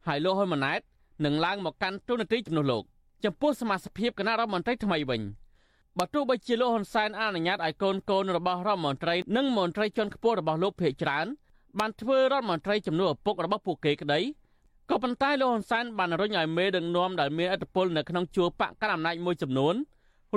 [0.06, 0.80] ហើយលោកហ៊ុនម៉ាណែត
[1.24, 2.82] នឹងឡើងមកកាន់តួនាទីជំនួសលោក
[3.24, 5.22] ចំពោះសមាជិកគណៈរដ្ឋមន្ត្រីថ្មីវិញ
[5.98, 11.26] បើទោះបីជាលោកហ៊ុនសែនអនុញ្ញាតឲ្យកូនកូនរបស់រដ្ឋមន្ត្រីនិងមន្ត្រីជាន់ខ្ពស់របស់លោកភេកច្រើន
[11.78, 14.20] បានធ្វើរដ្ឋមន្ត្រីជំនួសឪពុករបស់ពួកគេក្តី
[14.90, 19.74] ក៏ប៉ុន្តែលោកហ៊ុនសែនបានរុញឲ្យមេដឹកនាំដែលមានឥទ្ធិពលនៅក្នុងជួរបកកណ្ដាលអំណាចមួយចំនួន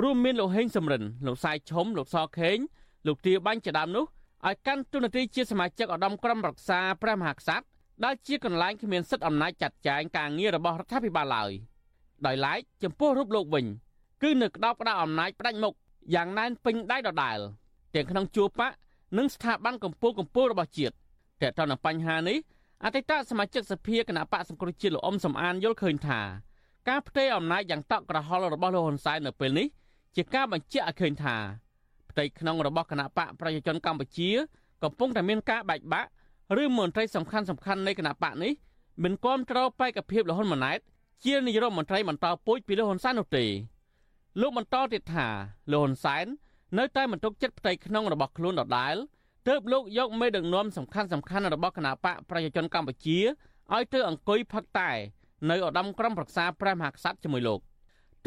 [0.02, 2.58] រួមមានលោកហេងសំរិនលោកសាយឈុំលោកសខេង
[3.06, 4.04] លោកទាបាញ់ជាដើមនោះ
[4.46, 7.64] ឲ្យកាន់តួនាទីជាសមាជិកឧត្តមក្រុមប្រឹក្សាព្រះមហាក្សត្រ
[8.04, 11.50] ដែលជាកន្លែងគ្មានសិទ្ធិអំណាចចាត់ចែងការងាររបស់រដ្ឋាភិបាលឡើយ
[12.26, 13.66] ដោយឡែកចំពោះរូបលោកវិញ
[14.22, 15.74] គឺនៅក្តោបក្តៅអំណាចផ្ដាច់មុខ
[16.14, 17.38] យ៉ាងណែនពេញដៃដដែល
[17.94, 18.70] ទាំងក្នុងជួរបក
[19.18, 20.94] និងស្ថាប័នកម្ពុជាកម្ពុជារបស់ជាតិ
[21.42, 22.38] តែតើនៅបញ្ហានេះ
[22.84, 26.20] អតីតសមាជិកសភាគណៈបកសង្គ្រោះជាតិលោកអ៊ំសំអានយល់ឃើញថា
[26.88, 29.66] ការផ្ទេរអំណាចយ៉ាងតក់ក្រហល់របស់លោកហ៊ុនសែននៅពេលនេះ
[30.16, 31.36] ជាការបញ្ជាក់ឲ្យឃើញថា
[32.10, 34.30] ផ្ទៃក្នុងរបស់គណៈបកប្រជាជនកម្ពុជា
[34.82, 36.08] កំពុងតែមានការបែកបាក់
[36.62, 38.52] ឬមន្ត្រីសំខាន់សំខាន់នៃគណៈបកនេះ
[39.02, 40.78] មិនគាំទ្របេក្ខភាពលហ៊ុនម៉ាណែត
[41.24, 43.44] ជានាយករដ្ឋមន្ត្រីបន្តពូជពីលោកហ៊ុនសែននោះទេ
[44.40, 45.26] លោកបន្តទៀតថា
[45.72, 46.26] លោកហ៊ុនសែន
[46.78, 48.94] នៅតែមិនទុកចិត្តផ្ទៃក្នុងរបស់ខ្លួនដដែល
[49.48, 53.18] ទើបលោកយកមេដឹកនាំសំខាន់សំខាន់របស់គណបកប្រជាជនកម្ពុជា
[53.74, 54.90] ឲ្យទៅអង្គុយផឹកតែ
[55.50, 57.60] នៅឧត្តមក្រុមប្រឹក្សាព្រះមហាក្សត្រជាមួយលោក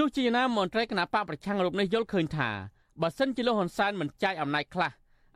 [0.02, 2.50] ទោះជាយ៉ាងណាមន្ត្រីគណបកប្រឆាំងរូបនេះយល់ឃើញថា
[3.02, 4.92] បើសិនជាលោកហ៊ុនសែនមិនចាយអំណាចខ្លះ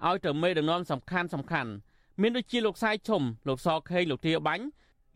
[0.07, 1.72] ឲ្យទៅមេដឹកនាំសំខាន់សំខាន់
[2.22, 4.66] មានដូចជាលោកសាយឈុំលោកសខេងលោកធាបាញ់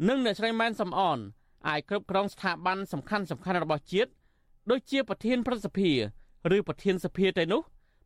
[0.08, 1.20] និងអ្នកស្រីម៉ែនសំអន
[1.68, 4.10] អាចគ្រប់គ្រងស្ថាប័នសំខាន់សំខាន់របស់ជាតិ
[4.72, 5.92] ដូចជាប្រធានប្រសិទ្ធិ
[6.56, 7.62] ឬប្រធានសភាទៅនោះ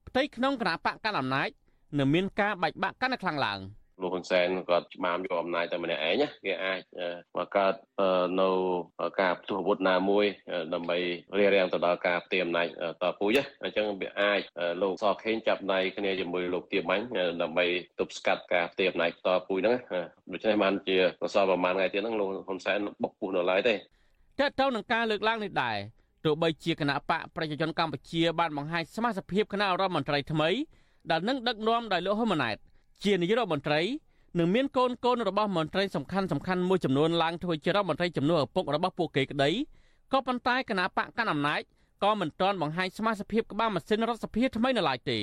[0.07, 1.49] ផ្ទៃក្នុងគណៈបកកណ្ដាលអំណាច
[1.97, 3.59] នឹងមានការបែកបាក់កាន់តែខ្លាំងឡើង
[4.01, 6.81] លោកហ៊ុនសែនគាត់ច្បាមយកអំណាចតែម្នាក់ឯងណាគេអាច
[7.37, 7.73] មកកើត
[8.41, 8.49] នៅ
[9.21, 10.25] ការផ្ទុះអាវុធណាមួយ
[10.73, 10.97] ដើម្បី
[11.39, 12.67] រារាំងទៅដល់ការផ្ទេរអំណាច
[13.01, 14.41] តពូជអញ្ចឹងវាអាច
[14.81, 17.05] លោកសខេងចាប់ដៃគ្នាជាមួយលោកទៀមាញ់
[17.41, 17.65] ដើម្បី
[17.99, 19.75] ទប់ស្កាត់ការផ្ទេរអំណាចតពូជហ្នឹង
[20.31, 25.77] ដូច្នេះបានជាប្រសល់ប្រហែលថ្ងៃទៀតហ្នឹងលោកហ៊ុនសែនបុកពុះនៅឡើយទេតើទៅនឹងការលើកឡើងនេះដែរ
[26.25, 30.49] ទោះបីជាគណៈបកប្រជាជនកម្ពុជាបានបង្ហាញសមាជិកភាពគណៈរដ្ឋមន្ត្រីថ្មី
[31.11, 32.57] ដែលនឹងដឹកនាំដោយលោកហ៊ុនម៉ាណែត
[33.03, 33.81] ជានាយករដ្ឋមន្ត្រី
[34.39, 39.49] នឹងមានកូនកូនរបស់មន្ត្រីសំខាន់សំខាន់មួយចំនួនឡើងធ្វើជារដ្ឋមន្ត្រីជំនួសឪពុករបស់ពួកគេក្តី
[40.11, 41.61] ក៏ប៉ុន្តែគណៈបកកណ្ដាលអំណាច
[42.03, 45.19] ក៏មិនទាន់បង្ហាញសមាជិកភាពក្បាលម៉ាស៊ីនរដ្ឋសភាថ្មីនៅឡើយទេ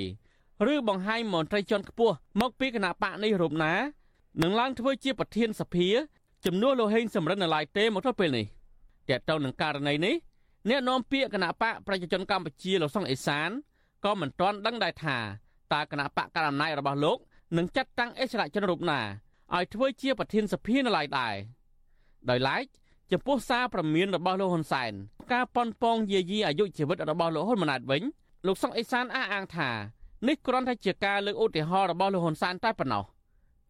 [0.72, 3.74] ឬបង្ហាញមន្ត្រីជាន់ខ្ពស់មកពីគណៈបកនេះរូបណា
[4.42, 5.88] នឹងឡើងធ្វើជាប្រធានសភា
[6.46, 8.46] ជំនួសលោកហេងសំរិននៅឡើយទេមកទល់ពេលនេះ
[9.08, 10.14] តើតើនឹងករណីនេះ
[10.68, 13.50] អ្នកនាំពាក្យគណៈបកប្រជាជនកម្ពុជាលោកសុងអេសាន
[14.04, 15.16] ក៏មិនទាន់ដឹងដែរថា
[15.72, 17.18] តើគណៈបកកណ្ដាលអំណាចរបស់លោក
[17.56, 19.00] នឹងចាត់តាំងអិសរាជជនរូបណា
[19.54, 21.34] ឲ្យធ្វើជាប្រធានសភានៅឡើយដែរ
[22.30, 22.64] ដោយឡែក
[23.12, 24.92] ចំពោះសារព្រមានរបស់លោកហ៊ុនសែន
[25.32, 28.02] ការប៉ុនប៉ងយាយីអាយុជីវិតរបស់លោកហ៊ុនម៉ាណែតវិញ
[28.46, 29.70] លោកសុកអេសានអះអាងថា
[30.28, 33.04] នេះគ្រាន់តែជាការលើកឧទាហរណ៍របស់លោកហ៊ុនសែនតែប៉ុណ្ណោះ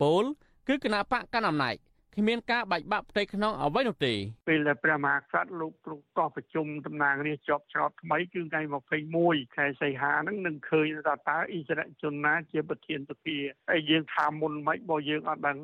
[0.01, 0.25] ពល
[0.69, 1.77] គឺគណៈបកកណ្ដាលអំណាច
[2.17, 4.15] គ្មានការបែកបាក់ផ្ទៃក្នុងអ្វីនោះទេ
[4.49, 8.61] ពេលដែលព្រះមហាក្សត្រលោកលោកកោះប្រជុំតំណាងរាស្ត្រជាប់ឆ្នោតថ្មីគឺថ្ងៃ
[9.09, 13.37] 21ខែសីហាហ្នឹងនឹងឃើញថាតើអិសរាជជនណាជាប្រធានសភា
[13.71, 15.59] ហើយយើងថាមុនមិនបើយើងអត់ដឹង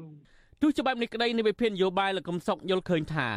[0.60, 3.28] ទោះជាបែបនេះក្តីនៃវិភាននយោបាយលោកកំសុកយល់ឃើញថា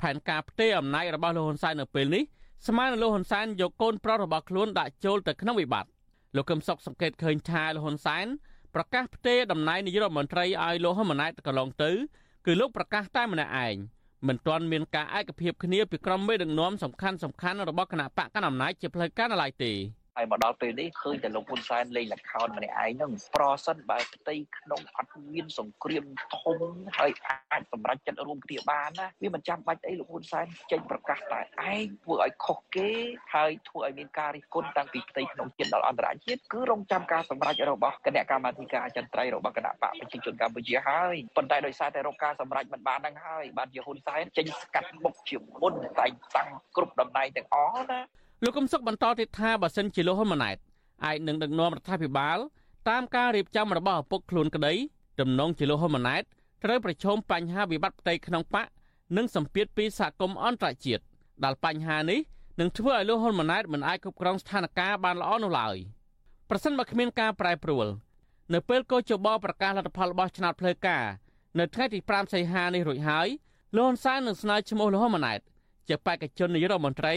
[0.00, 2.24] ផែនការផ្ទេរអំណាចរបស់លោកហ៊ុនសែននៅពេលនេះ
[2.68, 5.90] ស្មើនឹងលោកហ៊ុនសែនយកកូនប្រុសរបស់ខ្លួនដាក់ចូលទៅក្នុងវិបត្តិ
[6.36, 8.26] លោកកឹមសុខសង្កេតឃើញថាលោកហ៊ុនសែន
[8.74, 11.90] ប្រកាសផ្ទេរតំណែងនាយករដ្ឋមន្ត្រីឲ្យលោកហ៊ុនម៉ាណែតកន្លងទៅ
[12.46, 13.76] គឺលោកប្រកាសតែម្នាក់ឯង
[14.28, 19.72] មិនទាន់មានការឯកភាពគ្នាពីក្រុមមេដឹកនាំសំខាន់សំខាន់របស់គណៈបកកណ្ដាលអំណាចជាផ្លូវការនៅឡើយទេ
[20.16, 26.04] ហើយមកដល់ពេលនេះឃើញតែលោកហ៊ុនសែនលេងលខោនម្នាក់ឯងហ្នឹងប្រសិនបើផ្ទៃក្នុងអត់មានសង្គ្រាម
[26.36, 26.58] ធំ
[26.98, 31.40] ហើយអាចសម្រេចចិត្តរួមគ្នាបានណាវាមិនចាំបាច់អីលោកហ៊ុនសែនចេញប្រកាសតែ
[31.70, 32.90] ឯងធ្វើឲ្យខុសគេ
[33.34, 46.06] ហើយធ្វើឲ្យមានការរិះគន់តាំងពីផ្ទៃក្នុងជាតិដល់អន្តរជាតិគឺរងចាំការសម្រេចរបស់គណៈកម្មាធិការអចិន្ត្រៃយ៍របស់គណៈបកប្រជាជនកម្ពុជាហើយប៉ុន្តែដោយសារតែរកការសម្រេចមិនបានហ្នឹងហើយបានជាហ៊ុនសែនចេញស្កាត់មុខជាមុនតែ
[46.36, 48.00] តាំងគ្រប់តំណែងទាំងអស់ណា
[48.42, 50.56] លោកកឹមសុខបន្តទៀតថាបើសិនជាលោកហ៊ុនម៉ាណែត
[51.04, 52.38] អាចនឹងដឹកនាំរដ្ឋាភិបាល
[52.88, 54.74] តាមការរៀបចំរបស់ឪពុកខ្លួនក្តី
[55.20, 56.22] ទំនងជាលោកហ៊ុនម៉ាណែត
[56.64, 58.66] ត្រូវប្រឈមបញ្ហាវិបត្តិផ្ទៃក្នុងបក
[59.16, 61.02] និងសម្ពាធពីសហគមន៍អន្តរជាតិ
[61.44, 62.20] ដែលបញ្ហានេះ
[62.60, 65.76] នឹងធ្វើឲ្យលោកហ៊ុនម៉ាណែតមិនអាចគ្រប់គ្រងស្ថានភាពបានល្អនោះឡើយ
[66.50, 67.86] ប្រសិនបើគ្មានការប្រែប្រួល
[68.54, 71.04] នៅពេលកោជបប្រកាសលទ្ធផលរបស់ឆ្នោតផ្លូវការ
[71.58, 73.28] នៅថ្ងៃទី5សីហានេះរួចហើយ
[73.76, 75.40] លោកហ៊ុនសែននឹងស្នើឈ្មោះលោកហ៊ុនម៉ាណែត
[75.88, 77.14] ជាបេក្ខជននាយករដ្ឋមន្ត្រី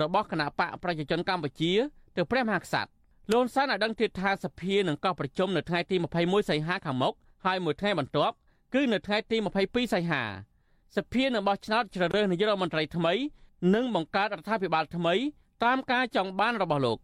[0.00, 1.72] របស់គណៈបកប្រជាជនកម្ពុជា
[2.16, 2.90] ទៅព្រះមហាក្សត្រ
[3.32, 7.14] លន់សានឲ្យដឹងទៀតថាសភានឹងកោះប្រជុំនៅថ្ងៃទី21សីហាខាងមុខ
[7.44, 8.34] ហើយមួយថ្ងៃបន្ទាប់
[8.74, 10.22] គឺនៅថ្ងៃទី22សីហា
[10.96, 13.14] សភានឹងបោះឆ្នោតជ្រើសរើសនាយករដ្ឋមន្ត្រីថ្មី
[13.74, 15.14] និងបង្កើតរដ្ឋាភិបាលថ្មី
[15.64, 16.98] តាមការចង់បានរបស់លោក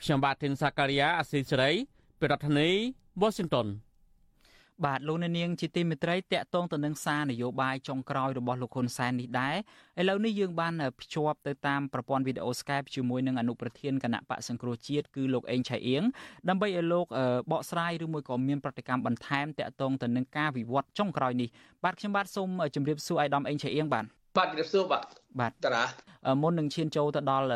[0.00, 1.70] ខ្ញុំបាទធីនសាការីយ៉ាអស៊ីសេរី
[2.18, 2.70] ពីរដ្ឋធានី
[3.22, 3.66] Washington
[4.82, 9.56] បាទលោកអ្នកនាងជាទីមេត្រីតកតងទៅនឹងសារនយោបាយចុងក្រោយរបស់លោកហ៊ុនសែននេះដែរ
[10.00, 16.02] ឥឡូវនេះយើងបានភ្ជាប់ទៅតាមប្រព័ន្ធវីដេអូ Skype ជាមួយនឹងអនុប្រធានគណៈបកសង្គ្រោះជាតិគឺលោកអេងឆៃអៀង
[16.48, 17.06] ដើម្បីឲ្យលោក
[17.52, 21.48] បកស្រាយឬមួយក៏មានប្រតិកម្មបន្ថែមតកតងទៅនឹងការវិវត្តចុងក្រោយនេះ
[21.84, 24.04] បាទខ្ញុំបាទសូមជម្រាបសួរអាយដាមអេងឆៃអៀងបាទ
[24.36, 25.04] បាទជម្រាបសួរបាទ
[25.40, 25.84] បាទតារា
[26.42, 27.46] មុននឹងឈានចូលទៅដល់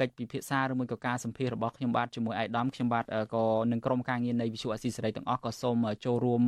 [0.00, 3.04] កិច្ចពិភាក្សាឬមួយក៏ការសម្ភាសរបស់ខ្ញុំបាទជាមួយអាយដាមខ្ញុំបាទ
[3.34, 6.42] ក៏នឹងក្រុមការងារនៃវិទ្យុអស៊ីសេរីទាំងអស់ក៏សូមចូលរួម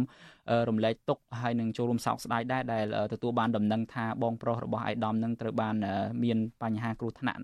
[0.68, 5.74] រំលែកទុកហើយនឹងចូលរួមសោកស្ដាយដែរដែលទទួលបានដំណឹងថាបងប្រុសរបស់អាយដាមនឹងត្រូវបាន
[6.22, 7.41] មានបញ្ហាគ្រោះថ្នាក់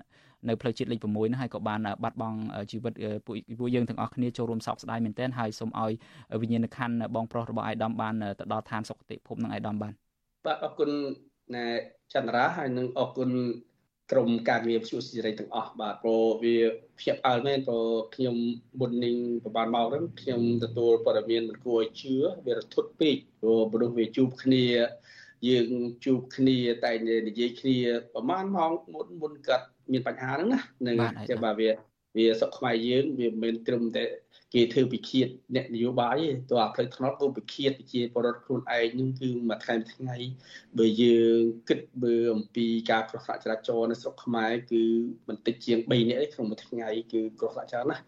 [0.48, 2.38] នៅផ្លូវជាតិលេខ6ហ្នឹងហើយក៏បានបាត់បង់
[2.70, 2.92] ជីវិត
[3.58, 5.92] ពួកយើងទាំងអស់គ្នាចូលរួមសោកស្ដាយមែនទែនហើយសូមឲ្យ
[6.42, 9.92] វិញ្ញាណក្ខន្ធបងប្រុសរបស់អាយដាមបានទៅដល់ឋានសុគតិភពនឹងអាយដាមបាន
[10.46, 10.90] បាទអរគុណ
[11.54, 11.66] ណែ
[12.14, 13.30] ចន្ទរាហើយនឹងអរគុណ
[14.12, 16.56] ក្រុមការងារវិទ្យុស៊ីរីទាំងអស់បាទព្រោះវា
[16.98, 18.36] ភ្ញាក់ផ្អើលមែនព្រោះខ្ញុំ
[18.80, 22.14] មុននឹងប្រហែលម៉ោងហ្នឹងខ្ញុំទទួលព័ត៌មានមិនគួរឲ្យជឿ
[22.46, 24.66] វារន្ធត់ពេកព្រោះមនុស្សវាជួបគ្នា
[25.48, 25.68] យើង
[26.04, 26.92] ជួបគ្នាតែ
[27.28, 27.76] និយាយគ្នា
[28.12, 30.96] ប្រហែលម៉ោងមុនមុនគាត់មានបញ្ហាហ្នឹងណានឹង
[31.30, 31.70] តែបើវា
[32.16, 34.04] វាសុខខ្មែរយើងវាមិនមែនត្រឹមតែ
[34.54, 40.16] គេធ្វើពិឃាតអ្នកនយោបាយទេតើអាផ្លូវថ្នល់ក៏ពិឃាតជាបរិវត្តខ្លួនឯងនឹងគឺមួយថ្ងៃមួយថ្ងៃ
[40.78, 44.82] បើយើងគិតមើលអំពីការគ្រោះថ្នាក់ចរាចរណ៍នៅស្រុកខ្មែរគឺ
[45.28, 48.02] បន្តិចជាង3នាក់ទេក្នុងមួយថ្ងៃគឺគ្រោះថ្នាក់ច្រើនណាស់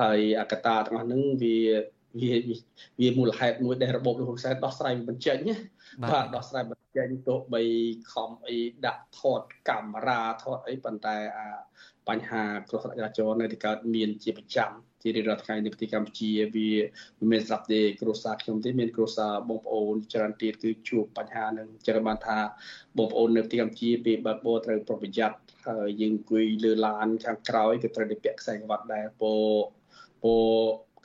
[0.00, 1.56] ហើយអកតាទាំងអស់ហ្នឹងវា
[2.20, 2.32] វា
[3.00, 5.56] វាមូលហេតុមួយដែលរបបលោកហ៊ុនសែនដោះស្រាយមិនចេញណា
[6.10, 7.62] បាទដោះស្រាយមិនចេញទោះបី
[8.12, 11.46] ខំអីដាក់ថតកាមេរ៉ាថតអីប៉ុន្តែអា
[12.08, 14.70] បញ្ហាគ្រោះថ្នាក់ចរាចរណ៍នៅតែកើតមានជាប្រចាំ
[15.08, 16.70] ជារៀងរាល់ថ្ងៃនៅប្រទេសកម្ពុជាវា
[17.18, 22.38] មិនមែនស្រាប់ទេគ្រួសារខ្ញុំទេមានគ្រួសារបងប្អូនច្រើនទៀតគឺជួបបញ្ហានឹងចឹងបានថា
[22.98, 25.36] បងប្អូននៅប្រទេសកម្ពុជាពេលបើកបរត្រូវប្រុងប្រយ័ត្ន
[25.68, 29.32] ហើយយើងអង្គុយលើឡានខាងក្រោយក៏ត្រូវតែពាក់ខ្សែក្រវ៉ាត់ដែរពោ
[30.24, 30.34] ពោ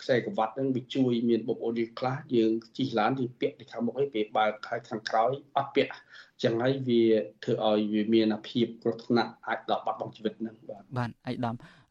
[0.01, 5.91] ខ្សែក្រវ៉ាត់ហ្នឹងវាជួយមានបងប្អូនយើងខ្លះយើងជិះឡានទីពាក់ទៅខាងមុខឯងពេលបើកហើយខាងក្រោយអត់ពាក់
[6.43, 7.03] ចឹងហើយវា
[7.43, 11.82] ធ្វើឲ្យវាមានអាភាពគ្រោះថ្នាក់អាចដល់បាត់បង់ជីវិតហ្នឹងបាទបាទអៃដាមអឺ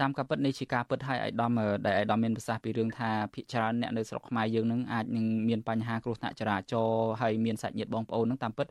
[0.00, 8.66] តាមការពិតនេះជាការពិតឲ្យអៃដាមដែលអៃដាមមានប្រសាសន៍ពីរឿងថាភិកច្រើនអ្នកនៅស្រុកខ្មែរយើងនឹងអាចនឹងមានបញ្ហាគ្រោះថ្នាក់ចរាចរណ៍ហើយមានសាច់ញាតិបងប្អូននឹងតាមពិត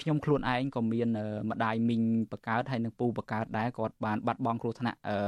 [0.00, 1.08] ខ្ញុំខ្លួនឯងក៏មាន
[1.50, 2.02] ម្ដាយមីង
[2.32, 5.18] បកើតហើយនឹងពូបកើតដែរគាត់បានបាត់បង់គ្រោះថ្នាក់អឺ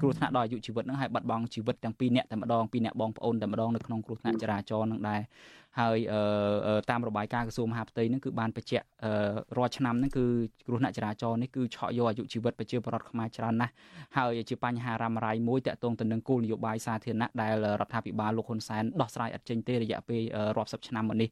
[0.00, 5.20] គ្រោះថ្នាក់ដល់អាយុជីវិតហ្នឹងហើយបាត់បង់ជីវិតទាំងពីរអ្នកតែម្ដងពីរអ្នកបងប្អូនតែម្ដងនៅក្នុងគ្រោះថ្នាក់ចរាចរណ៍ហ្នឹងដែរ
[5.80, 5.98] ហើយ
[6.90, 8.86] តាមរបាយការណ៍ក្រសួងមហាផ្ទៃហ្នឹងគឺបានបញ្ជាក់
[9.56, 10.24] រាល់ឆ្នាំហ្នឹងគឺ
[10.66, 13.72] គ្រោះថ្នាក់ចរាចរណ៍នេះគឺឆក់យកអាយុជីវិតប្រជាពលរដ្ឋខ្មែរច្រើនណាស់
[14.16, 20.22] ហើយជាបញ្ហារ៉ាំរ៉ៃមួយតាក់ទងទៅនឹងគោលនយោបាយសាធារណៈដែលរដ្ឋាភិបាលលោកហ៊ុនសែនដោះស្រាយឥតចេញទេរយៈពេល
[20.56, 21.28] រាប់សិបឆ្នាំមកនេះ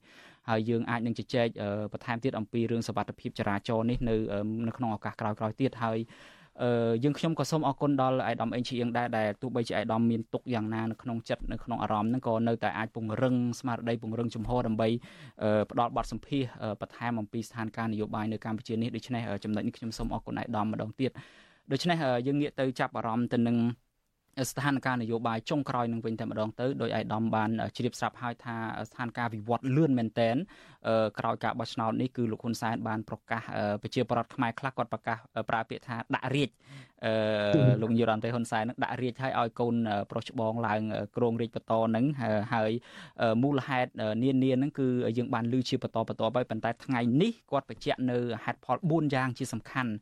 [0.49, 1.49] ហើយយើងអាចនឹងជជែក
[1.93, 4.17] បន្ថែមទៀតអំពីរឿងសវត្ថិភាពចរាចរណ៍នេះនៅ
[4.67, 6.44] នៅក្នុងឱកាសក្រោយៗទៀតហើយអឺ
[7.05, 14.89] យើងខ្ញុំក៏សូមអរគុណដល់អាយដាមអេងឈីអៀងដែរដែលទោះបីជាអាយដាមមានទុកយ៉ាងណានៅក្នុងចិត្តនៅក្នុងអារម្មណ៍ហ្នឹងក៏នៅតែអាចពង្រឹងស្មារតីពង្រឹងជំហរដើម្បី
[15.71, 16.43] ផ្ដល់បទសម្ភាស
[16.81, 21.11] បន្ថែមអំពីស្ថានភាពនយោបាយនៅកម្ពុជានេះដូច្នេះចំណុចនេះខ្ញុំសូមអរគុណអាយដាមម្ដងទៀត
[21.73, 21.97] ដូច្នេះ
[22.27, 23.57] យើងងាកទៅចាប់អារម្មណ៍ទៅនឹង
[24.51, 28.57] ស្ថានភាពនយោបាយចុងក្រោយនឹងវិញតែម្ដងទៅដោយអាយដាមបានជ្រាបស្រាប់ហើយថា
[28.89, 30.37] ស្ថានភាពវិវត្តលឿនមែនតែន
[31.19, 33.43] ក្រោយការបោះឆ្នោតនេះគឺលោកហ៊ុនសែនបានប្រកាស
[33.83, 35.17] ប្រជាប្រដ្ឋខ្មែរខ្លះគាត់ប្រកាស
[35.51, 36.49] ប្រើពាក្យថាដាក់រាជ
[37.07, 37.15] អឺ
[37.83, 39.75] លោកនាយរដ្ឋមន្ត្រីហ៊ុនសែននឹងដាក់រាជឲ្យឲ្យកូន
[40.11, 40.83] ប្រុសច្បងឡើង
[41.17, 42.05] ក្រងរាជបន្តនឹង
[42.55, 42.71] ហើយ
[43.43, 43.91] មូលហេតុ
[44.23, 44.89] នានានឹងគឺ
[45.19, 49.93] យើងបានលើជាបន្តបន្តទៅប៉ុន្តែថ្ងៃនេះគាត់បញ្ជាក់នៅហេតុផល4យ៉ាងជាសំខាន់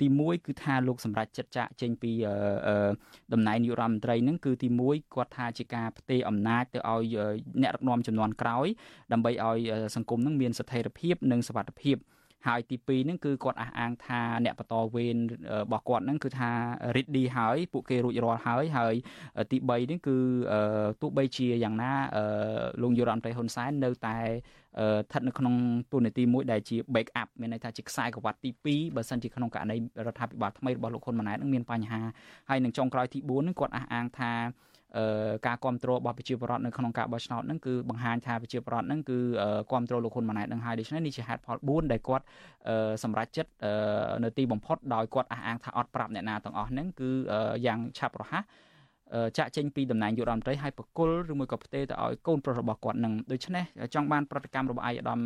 [0.00, 2.12] ទី1គឺថាលោកសម្រាប់ចិត្តចាក់ចេញពី
[3.32, 7.16] តំណែងនាយរដ្ឋមន្ត្រីនឹងគឺទី1គាត់ថាជាការផ្ទេរអំណាចទៅឲ្យ
[7.62, 8.66] អ្នកដឹកនាំចំនួនក្រោយ
[9.12, 9.58] ដើម្បីឲ្យ
[9.96, 11.96] សង្គមនឹងមានស្ថិរភាពនិងសុវត្ថិភាព
[12.46, 15.16] ហើយទី2ហ្នឹងគឺគាត់អះអាងថាអ្នកបន្តវេន
[15.52, 16.50] របស់គាត់ហ្នឹងគឺថា
[16.96, 18.94] ready ហើយពួកគេរួចរាល់ហើយហើយ
[19.50, 20.16] ទី3ហ្នឹងគឺ
[21.02, 21.92] ទោះបីជាយ៉ាងណា
[22.82, 24.18] លោកយុរ៉ាន់ប្រេហ៊ុនសែននៅតែ
[24.80, 25.54] ស្ថិតនៅក្នុង
[25.92, 29.76] ទូនាទីមួយដែលជា back up មានន័យថាជាខ្សែក្រវ៉ាត់ទី2បើសិនជាក្នុងករណី
[30.06, 32.00] រដ្ឋាភិបាលថ្មីរបស់លោកហ៊ុនម៉ាណែតនឹងមានបញ្ហា
[32.48, 34.32] ហើយនឹងចុងក្រោយទី4នឹងគាត់អះអាងថា
[35.46, 39.18] ការគ្រប់គ្រងរបស់ប្រជាពលរដ្ឋនៅក្នុងការបោះឆ្នោតហ្នឹងគឺបង្ហាញថាប្រជាពលរដ្ឋហ្នឹងគឺ
[39.70, 42.24] គ្រប់គ្រងលោកហ៊ុនម៉ាណែតនឹងហើយដូច្នេះនេះជាហេតុផល4ដែលគាត់
[43.02, 43.50] សម្រេចចិត្ត
[44.24, 47.10] នៅទីបំផុតដោយគាត់អះអាងថាអត់ប្រាប់អ្នកណាទាំងអស់ហ្នឹងគឺ
[47.66, 48.42] យ៉ាងឆាប់រហ័ស
[49.38, 53.64] ចាក់ចេញពីតំណែងយុរដ្ឋមន្ត្រីឲ្យបកគលឬមួយក៏ផ្ទេរទៅឲ្យកូនប្រុសរបស់គាត់នឹងដូច្នេះ
[53.94, 55.20] ចង់បានប្រតិកម្មរបស់អាយឧត្តម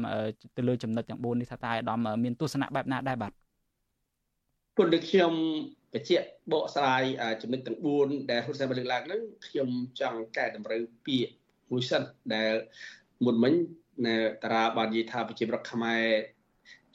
[0.56, 3.32] ទៅលើចំណុចទាំង4នេះថាតើអាយឧត្តមមានទស្សនៈបែបណាដែរបាទ
[4.76, 5.32] ពុទ្ធខ្ញុំ
[5.92, 7.04] បញ្ជាក់បកស្រាយ
[7.42, 9.68] ចំណុចទាំង4ដែលហ៊ុនសែនបានលើកឡើងហ្នឹងខ្ញុំ
[10.00, 11.32] ចង់កែតម្រូវពាក្យ
[11.70, 12.02] មួយសិន
[12.34, 12.54] ដែល
[13.24, 13.54] មុនមិញ
[14.42, 16.04] តារាបាននិយាយថាប្រជាប្រដ្ឋខ្មែរ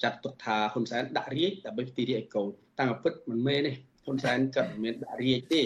[0.04, 2.48] ចាត់ទុកថាហ៊ុនសែនដាក់រាជដើម្បីផ្ទីរាជឲ្យកូន
[2.80, 3.72] តាមពិតមិនមែនទេ
[4.06, 5.62] ហ៊ុនសែនគាត់មិនមានដាក់រាជទេ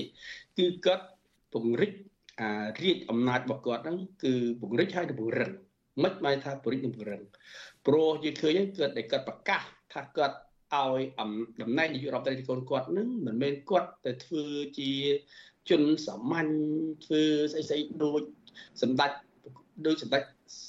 [0.58, 1.06] គឺគាត់
[1.54, 1.92] ពង្រិច
[2.42, 2.50] អា
[2.82, 5.52] រាជអំណាចរបស់គាត់ហ្នឹងគឺពង្រិចហើយទៅពង្រឹង
[6.04, 7.22] មិនបានថាពង្រិចនិងពង្រឹង
[7.86, 9.62] ព្រោះយើងឃើញគាត់ដែលគាត់ប្រកាស
[9.94, 10.36] ថាគាត់
[10.76, 11.00] ឲ្យ
[11.62, 14.46] តំណែងនាយករដ្ឋមន្ត្រីកូនគាត់នឹងមិនមែនគាត់ទៅធ្វើ
[14.80, 14.92] ជា
[15.70, 16.50] ជនសាមញ្ញ
[17.06, 18.22] ធ្វើស្អីស្អីដូច
[18.82, 19.12] សម្ដេច
[19.86, 20.24] ដូចសម្ដេច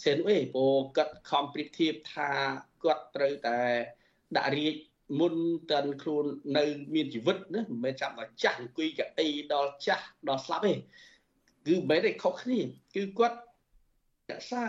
[0.05, 2.31] សេនអេព្រោះគាត់ខំប្រៀបធៀបថា
[2.85, 3.59] គាត់ត្រូវតែ
[4.37, 4.75] ដាក់រាជ
[5.21, 5.35] មុន
[5.71, 6.25] តាន់ខ្លួន
[6.57, 10.75] នៅមានជីវិតណាមិនមែនចាំដល់ចាស់អង្គុយកៅអីដល់ចាស់ដល់ស្លាប់ទេ
[11.67, 12.61] គឺមិនមែនទេខុសគ្នា
[12.95, 13.39] គឺគាត់
[14.31, 14.65] រក្សា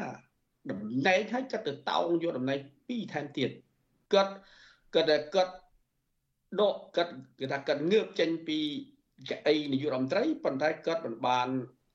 [0.69, 3.49] តំណែងឲ្យគាត់ទៅតោងយកតំណែងពីរថែមទៀត
[4.13, 4.33] គាត់
[4.93, 5.53] គាត់តែគាត់
[6.59, 8.59] ដកគាត់គេថាគាត់ងើបចេញពី
[9.29, 11.49] កៅអីនាយករដ្ឋមន្ត្រីប៉ុន្តែគាត់មិនបាន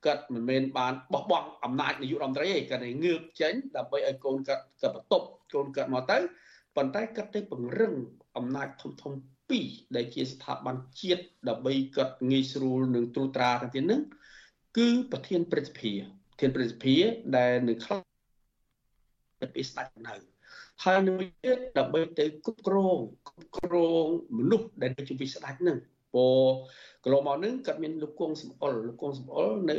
[0.06, 6.18] គាត់មិនមែនបានបោះបង់អំណាចនាយករដ្ឋមន្ត្រីទេគាត់តែងើបចេញដើម្បីឲ្យកូនគាត់គាត់បន្ទប់កូនគាត់មកទៅ
[6.76, 7.94] ប៉ុន្តែគាត់ទៅពង្រឹង
[8.36, 9.12] អំណាចធំធំ
[9.50, 9.66] ពីរ
[9.96, 14.02] ដែលជាស្ថាប័នជាតិដើម្បីគាត់ងាយស្រួលនឹងត្រួតត្រាទៅទៀតនឹង
[14.78, 15.92] គឺប្រធានព្រឹទ្ធសភា
[16.30, 16.96] ប្រធានព្រឹទ្ធសភា
[17.36, 18.00] ដែលនឹងខ្លះ
[19.54, 20.14] ពីស្ដេចនៅ
[20.82, 23.74] ហើយមួយទៀតដើម្បីទៅគ្រប់គ្រងគ្រប់គ្រ
[24.04, 24.06] ង
[24.38, 25.78] មនុស្សដែលនៅជំនាញស្ដេចនឹង
[26.14, 26.26] ពោ
[27.04, 29.76] កន្លងមកនឹងគាត់មានលោកគង់សំអល់លោកគង់សំអល់នៅ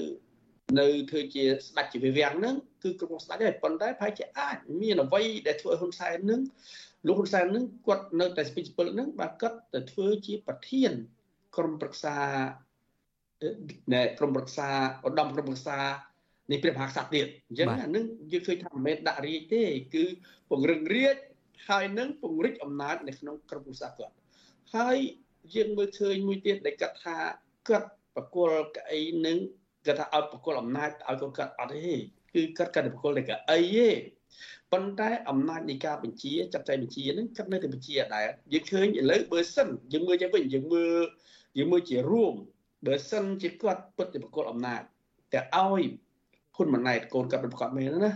[0.79, 6.41] នៅធ្វើជាស្ដេចជាវិវាំងហ្នឹងគឺគ្រប់គ្រងស្ដេចហើយប៉ុន្តែប្រហែលជាអាចមានអ្វីដែលធ្វើឲ្យហ៊ុនសែននឹង
[7.07, 10.91] លោកហ៊ុនសែននឹងគាត់នៅតែស្ពីជពិលនឹងបាទគាត់ទៅធ្វើជាប្រធាន
[11.55, 12.17] ក្រុមប្រឹក្សា
[13.93, 14.69] ណែក្រុមប្រឹក្សា
[15.07, 15.79] ឧត្តមក្រុមប្រឹក្សា
[16.51, 19.63] នៃព្រះមហាក្សត្រទៀតអញ្ចឹងអានឹងយើងឃើញថាមិនមែនដាក់រាជទេ
[19.95, 20.05] គឺ
[20.49, 21.15] ពង្រឹងរាជ
[21.67, 24.13] ហើយនឹងពង្រីកអំណាចនៅក្នុងក្រុមប្រឹក្សាគាត់
[24.75, 24.97] ហើយ
[25.55, 27.17] យើងមើលឃើញមួយទៀតដែលគាត់ថា
[27.67, 29.37] គាត់បកគលកៅអីនឹង
[29.85, 31.95] គាត់ថាឲ្យបកគលអំណាចឲ្យគាត់គាត់អត់ទេ
[32.33, 33.89] គឺគាត់គាត់បកគលតែកៅអីទេ
[34.71, 41.01] ប៉ុន្តែអំណាចនៃការបញ្ជាចាត់ចែងបញ្ជាហ្នឹងគាត់នៅតែបញ្ជាដែរយើងឃើញឥឡូវបើសិនយើងមើលទៅវិញយើងមើល
[41.57, 42.33] យើងមើលជារួម
[42.87, 44.81] បើសិនជាគាត់ពិតជាបកគលអំណាច
[45.33, 45.83] តែឲ្យ
[46.55, 48.11] ហ៊ុនម៉ាណែតកូនគាត់ប្រកបមែនណា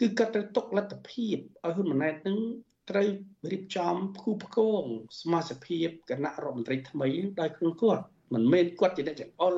[0.00, 2.38] គឺគាត់ត្រូវទុកលទ្ធភាពឲ្យហ៊ុនម៉ាណែតនឹង
[2.90, 3.08] ត្រូវ
[3.52, 4.82] រៀបចំគូផ្គង
[5.20, 7.08] សមាជិកភាពគណៈរដ្ឋមន្ត្រីថ្មី
[7.40, 8.02] ដោយខ្លួនគាត់
[8.34, 9.54] មិនមែនគាត់ជាអ្នកចង្អុល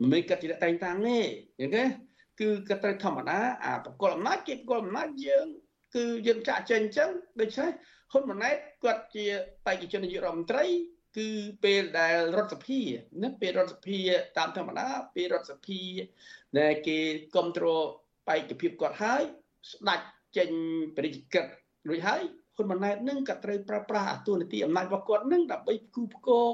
[0.00, 1.18] មិនមែនគាត់ជាអ្នកតែងតាំងទេ
[1.60, 1.88] អញ្ចឹង
[2.40, 5.46] គឺគាត់ត្រូវធម្មតាអាបកលអំណាចគេបកលអំណាចយើង
[5.94, 7.70] គឺយើងចាក់ចេញអញ្ចឹងដូច្នេះ
[8.12, 9.24] ហ៊ុនម៉ាណែតគាត់ជា
[9.66, 10.64] បេក្ខជននាយករដ្ឋមន្ត្រី
[11.16, 11.28] គឺ
[11.64, 12.80] ពេលដែលរដ្ឋសភា
[13.22, 13.98] ណាពេលរដ្ឋសភា
[14.38, 15.82] តាមធម្មតាពេលរដ្ឋសភា
[16.58, 16.98] ដែលគេ
[17.34, 17.84] គ្រប់គ្រង
[18.28, 19.22] បេក្ខភាពគាត់ហើយ
[19.72, 20.06] ស្ដាច់
[20.36, 20.50] ចេញ
[20.96, 21.50] បរិយាកិច្ច
[21.88, 22.22] រួចហើយ
[22.56, 26.52] ហ៊ុនម៉ាណែតនឹងក៏ត្រូវប្រើប្រាស់អាទូនាទីអំណាចរបស់គាត់នឹងដើម្បីគូផ្គង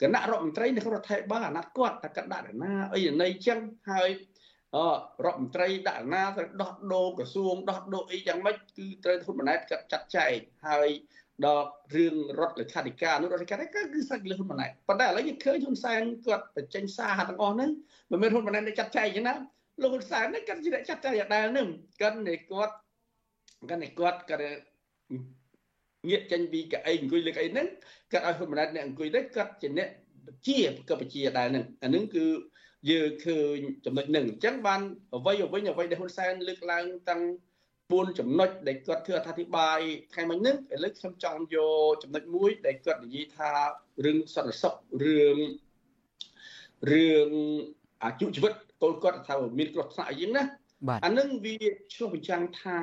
[0.00, 4.10] គណៈរដ្ឋមន្ត្រីនៅក្នុងរដ្ឋាភិបាលអាណត្តិគាត់តែគាត់ដាក់ណាអីណីចឹងហើយ
[4.76, 4.78] អ
[5.26, 10.36] រដ្ឋមន្ត្រីដាក់ណាត្រូវដោះដូរក្រសួងដោះដូរអីយ៉ាងម៉េចគឺត្រូវហ៊ុនម៉ាណែតគាត់ចាត់ចែង
[10.66, 10.88] ហើយ
[11.46, 17.70] ដល់រឿងរដ្ឋលេខាធិការនោះរដ្ឋលេខាធិការគឺសាច់លឹះហ៊ុនម៉ាណែតប៉ុន្តែឥឡូវយើងឃើញហ៊ុនសែនគាត់បញ្ចេញសារទាំងអស់ហ្នឹង
[18.10, 19.34] មិនមែនហ៊ុនម៉ាណែតចាត់ចែងចឹងណា
[19.82, 21.68] លោកហ៊ុនសែនហ្នឹងគាត់ជាអ្នកចាត់ចែងដដែលហ្នឹង
[22.00, 22.74] គាត់នេះគាត់
[23.68, 24.42] គាត់នេះគាត់គាត់
[26.08, 27.66] ងាកចេញពីកៅអីអង្គុយលើកៅអីហ្នឹង
[28.12, 29.88] គាត់ឲ្យហ៊ុនម៉ាណែតអ្នកអង្គុយទៅគាត់ជាអ្នក
[30.46, 30.58] ជា
[30.88, 32.26] ក៏បជាដែរហ្នឹងអាហ្នឹងគឺ
[32.90, 34.80] យើងឃើញចំណុចហ្នឹងអញ្ចឹងបាន
[35.14, 37.22] អ្វីអ្វីអ្វីដែលហ៊ុនសែនលើកឡើងតាំង
[37.90, 39.80] 4ចំណុចដែលគាត់ធ្វើអធិប្បាយ
[40.12, 43.50] ថ្ងៃមិញហ្នឹងឥឡូវខ្ញុំចង់យកចំណុចមួយដែលគាត់និយាយថា
[44.04, 44.74] រឿងសន្តិសុខ
[45.04, 45.36] រឿង
[46.90, 47.28] រឿង
[48.04, 50.44] អាយុជីវិតកូនគាត់ថាមានគ្រោះថ្នាក់អីយ៉ាងណា
[51.04, 51.56] អានឹងវា
[51.94, 52.78] ឆ្លុះបញ្ចាំងថា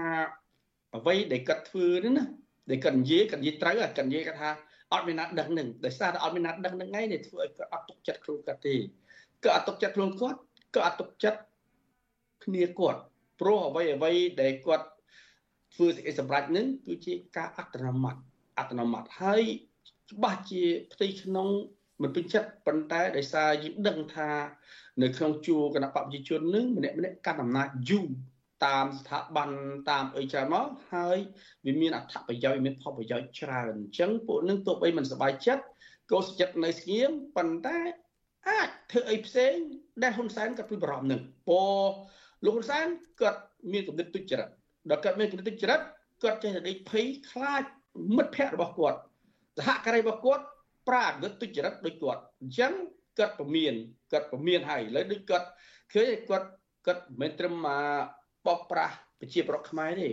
[0.96, 2.24] អ្វីដែលគាត់ធ្វើនេះណា
[2.70, 4.50] ដែលគាត់និយាយគាត់និយាយត្រូវគាត់និយាយគាត់ថា
[4.94, 8.76] អត់មានណាដឹងនឹងដោយសារតែអត់មានណាដឹងនឹងថ្ងៃនេះធ្វើឲ្យគាត់អត់ទុកចិត្តខ្លួនគាត់ទេ
[9.44, 10.40] គាត់អត់ទុកចិត្តខ្លួនគាត់
[10.76, 11.40] គាត់អត់ទុកចិត្ត
[12.46, 13.00] គ្នាគាត់
[13.40, 14.88] ព្រោះអ្វីអ្វីដែលគាត់
[15.76, 18.16] ធ្វើសេចក្តីសម្រេចនឹងគឺជាការអត្តនោម័ត
[18.60, 19.44] អត្តនោម័តហើយ
[20.12, 20.64] ច្បាស់ជា
[20.94, 21.48] ផ្ទៃក្នុង
[22.02, 24.30] មិនពេញចិត្តប៉ុន្តែដោយសារយើងដឹងថា
[25.02, 28.08] នៅក្នុងជួរគណៈបព្វជិជននឹងម្នាក់ម្នាក់កាន់អំណាចយូរ
[28.66, 29.50] តាមស្ថាប័ន
[29.90, 31.18] តាមអីច្រើនមកហើយ
[31.66, 35.64] វាមានអត្ថប្រយោជន៍មានផលប្រយោជន៍ច្រើនអញ្ចឹងពួកនឹងទោះបីមិនសប្បាយចិត្ត
[36.12, 37.80] ក៏ស្ចិត្តនៅស្ងៀមប៉ុន្តែ
[38.50, 39.56] អាចធ្វើអីផ្សេង
[40.04, 41.64] ដែលហ៊ុនសែនក៏ព្រួយបារម្ភនឹងពោ
[42.46, 42.88] លោកហ៊ុនសែន
[43.22, 44.50] គាត់មានគំនិតទុច្ចរិត
[44.90, 45.80] ដល់គាត់មានគំនិតទុច្ចរិត
[46.24, 47.64] គាត់ចេះតែដេកភ័យខ្លាច
[48.16, 49.00] មិត្តភ័ក្តិរបស់គាត់
[49.58, 50.44] សហការីរបស់គាត់
[50.88, 52.74] ប្រាគំនិតទុច្ចរិតដូចគាត់អញ្ចឹង
[53.20, 53.76] គាត់ពមៀន
[54.12, 55.48] គាត់ពមៀនហើយឥឡូវដូចគាត់
[55.94, 56.48] ឃើញគាត់
[56.86, 58.04] គាត់មិនមែនត្រឹមមក
[58.46, 60.10] បោកប្រាស់ប្រជាប្រដ្ឋខ្មែរទេ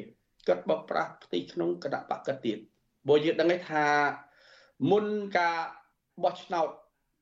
[0.49, 2.59] គាត់បោកប្រាស់ផ្ទៃក្នុងគណៈបកគាត់ទៀត
[3.09, 3.87] បើយើងដឹងថា
[4.91, 5.05] មុន
[5.39, 5.59] ការ
[6.25, 6.69] បោះឆ្នោត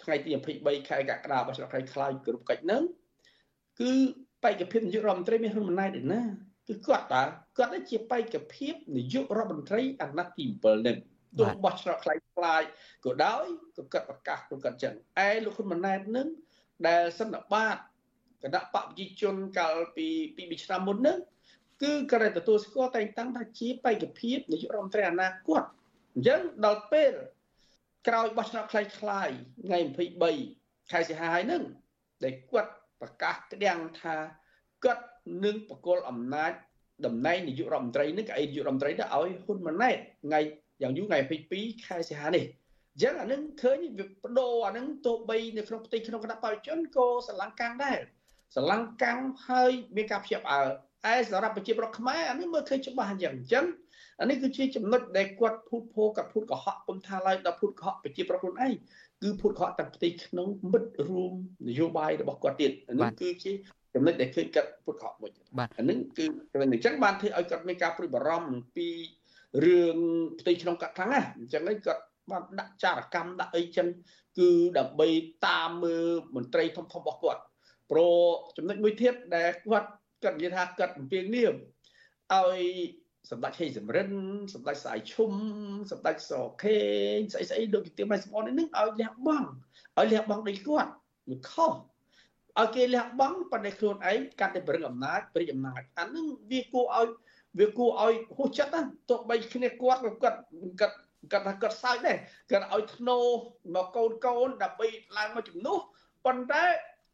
[0.02, 0.30] ថ្ងៃទី
[0.60, 2.82] 23ខែកក្កដាបោះឆ្នោតខែខ្លាយគ្រប់កិច្ចហ្នឹង
[3.80, 3.92] គឺ
[4.42, 6.22] បេក្ខភាពនាយករដ្ឋមន្ត្រីមានហ៊ុនម៉ាណែតទេណា
[6.70, 7.22] គឺគាត់តើ
[7.58, 10.96] គាត់ជាបេក្ខភាពនាយករដ្ឋមន្ត្រីអាណត្តិទី7នេះ
[11.38, 12.62] ទោះបោះឆ្នោតខ្លាយខ្លាយ
[13.04, 13.44] ក៏ដោយ
[13.76, 14.94] ក៏គាត់ប្រកាសក្នុងគាត់ចឹង
[15.26, 16.28] ឯលោកហ៊ុនម៉ាណែតនឹង
[16.88, 17.76] ដែលសន្និបាត
[18.42, 20.06] គណៈបព្វជិជនកាលពី
[20.36, 21.18] ពី2ឆ្នាំមុនហ្នឹង
[21.82, 25.62] គឺគាត់តែទទួលស្គាល់តែងតាំងថាជាបេក្ខភាពនាយករដ្ឋមន្ត្រីអនាគត
[26.14, 27.12] អញ្ចឹងដល់ពេល
[28.08, 29.28] ក្រោយបោះឆ្នោតខ្លាយខ្លាយ
[29.66, 29.78] ថ្ងៃ
[30.36, 31.62] 23ខែសីហាហើយហ្នឹង
[32.24, 34.16] ដែលគាត់ប្រកាសក្តាំងថា
[34.84, 35.04] គាត់
[35.44, 36.52] នឹងបកគលអំណាច
[37.06, 40.40] តំណែងនាយករដ្ឋមន្ត្រីនឹងកៅអីនាយករដ្ឋមន្ត្រីទៅឲ្យហ៊ុនម៉ាណែតថ្ងៃ
[40.82, 41.18] យ៉ាងយូរថ្ងៃ
[41.52, 42.44] 22ខែសីហានេះ
[42.94, 47.98] អញ្ចឹងអានឹងឃើញវាបដូរអានឹងទោះបីនៅក្នុងផ្ទៃក្នុងគណៈបព្វជិជនក៏ស្រឡាំងកាំងដែរ
[48.54, 49.18] ស្រឡាំងកាំង
[49.48, 50.62] ហើយមានការភ្ជាប់អើ
[51.12, 53.64] ឯសម្រាប់ប្រជាប្រដ្ឋខ្មែរអានេះមើលឃើញច្បាស់អញ្ចឹងអញ្ចឹង
[54.20, 58.72] អានេះគឺជាចំណុចដែលគាត់ភូតភោគាត់ភូតកុហកពុំថាឡើយដល់ភូតកុហកប្រជាប្រដ្ឋខ្លួនឯង
[59.22, 61.32] គឺភូតកុហកតាំងផ្ទៃក្នុងមិត្តរួម
[61.68, 63.52] នយោបាយរបស់គាត់ទៀតអានេះគឺជា
[63.94, 65.30] ចំណុចដែលឃើញគាត់ពុតកុហកមួយ
[65.78, 68.88] អានេះគឺអញ្ចឹងបានធ្វើឲ្យគាត់មានការព្រួយបារម្ភអំពី
[69.64, 69.96] រឿង
[70.40, 73.88] ផ្ទៃក្នុងគាត់ខ្លាំងណាស់អញ្ចឹងហើយគាត់បានដាក់ចារកម្មដាក់អីចឹង
[74.38, 75.08] គឺដើម្បី
[75.46, 77.42] តាមមើលមន្ត្រីធំធំរបស់គាត់
[77.90, 78.16] ព្រោះ
[78.56, 79.88] ចំណុចមួយទៀតដែលគាត់
[80.22, 81.52] គាត់និយាយថាគាត់អំពាវនាវ
[82.32, 82.60] ឲ្យ
[83.30, 84.10] សម្ដេចហេសំរិន
[84.54, 85.32] សម្ដេចស្អាយឈុំ
[85.90, 86.32] សម្ដេចស
[86.62, 86.78] ខេ
[87.14, 89.48] ងស្អីស្អីដូចទីម៉ៃស្បននេះឲ្យលះបង់
[89.98, 90.90] ឲ្យលះបង់ដូចគាត់
[91.30, 91.72] វាខុស
[92.58, 97.08] ឲ្យគេលះបង់ប៉ុន្តែខ្លួនឯងកាត់តែប្រឹងអំណាចព្រិចអំណាចអាហ្នឹងវាគួរឲ្យ
[97.58, 98.80] វាគួរឲ្យហួសចិត្តណា
[99.10, 100.38] ទោះបីគ្នាគាត់គាត់
[100.80, 100.96] គាត់
[101.32, 102.16] គាត់ថាគាត់សើចដែរ
[102.50, 103.18] គាត់ឲ្យធ្នោ
[103.74, 104.86] មកកូនកូនដើម្បី
[105.16, 105.78] ឡើងមកជំនួស
[106.26, 106.64] ប៉ុន្តែ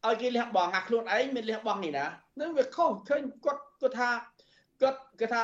[0.07, 2.07] ឲ្យគេលះបង់អាខ្លួនឯងមានលះបង់នេះណា
[2.41, 4.11] នឹងវាខុសឃើញគាត់គាត់ថា
[4.81, 5.43] គាត់គាត់ថា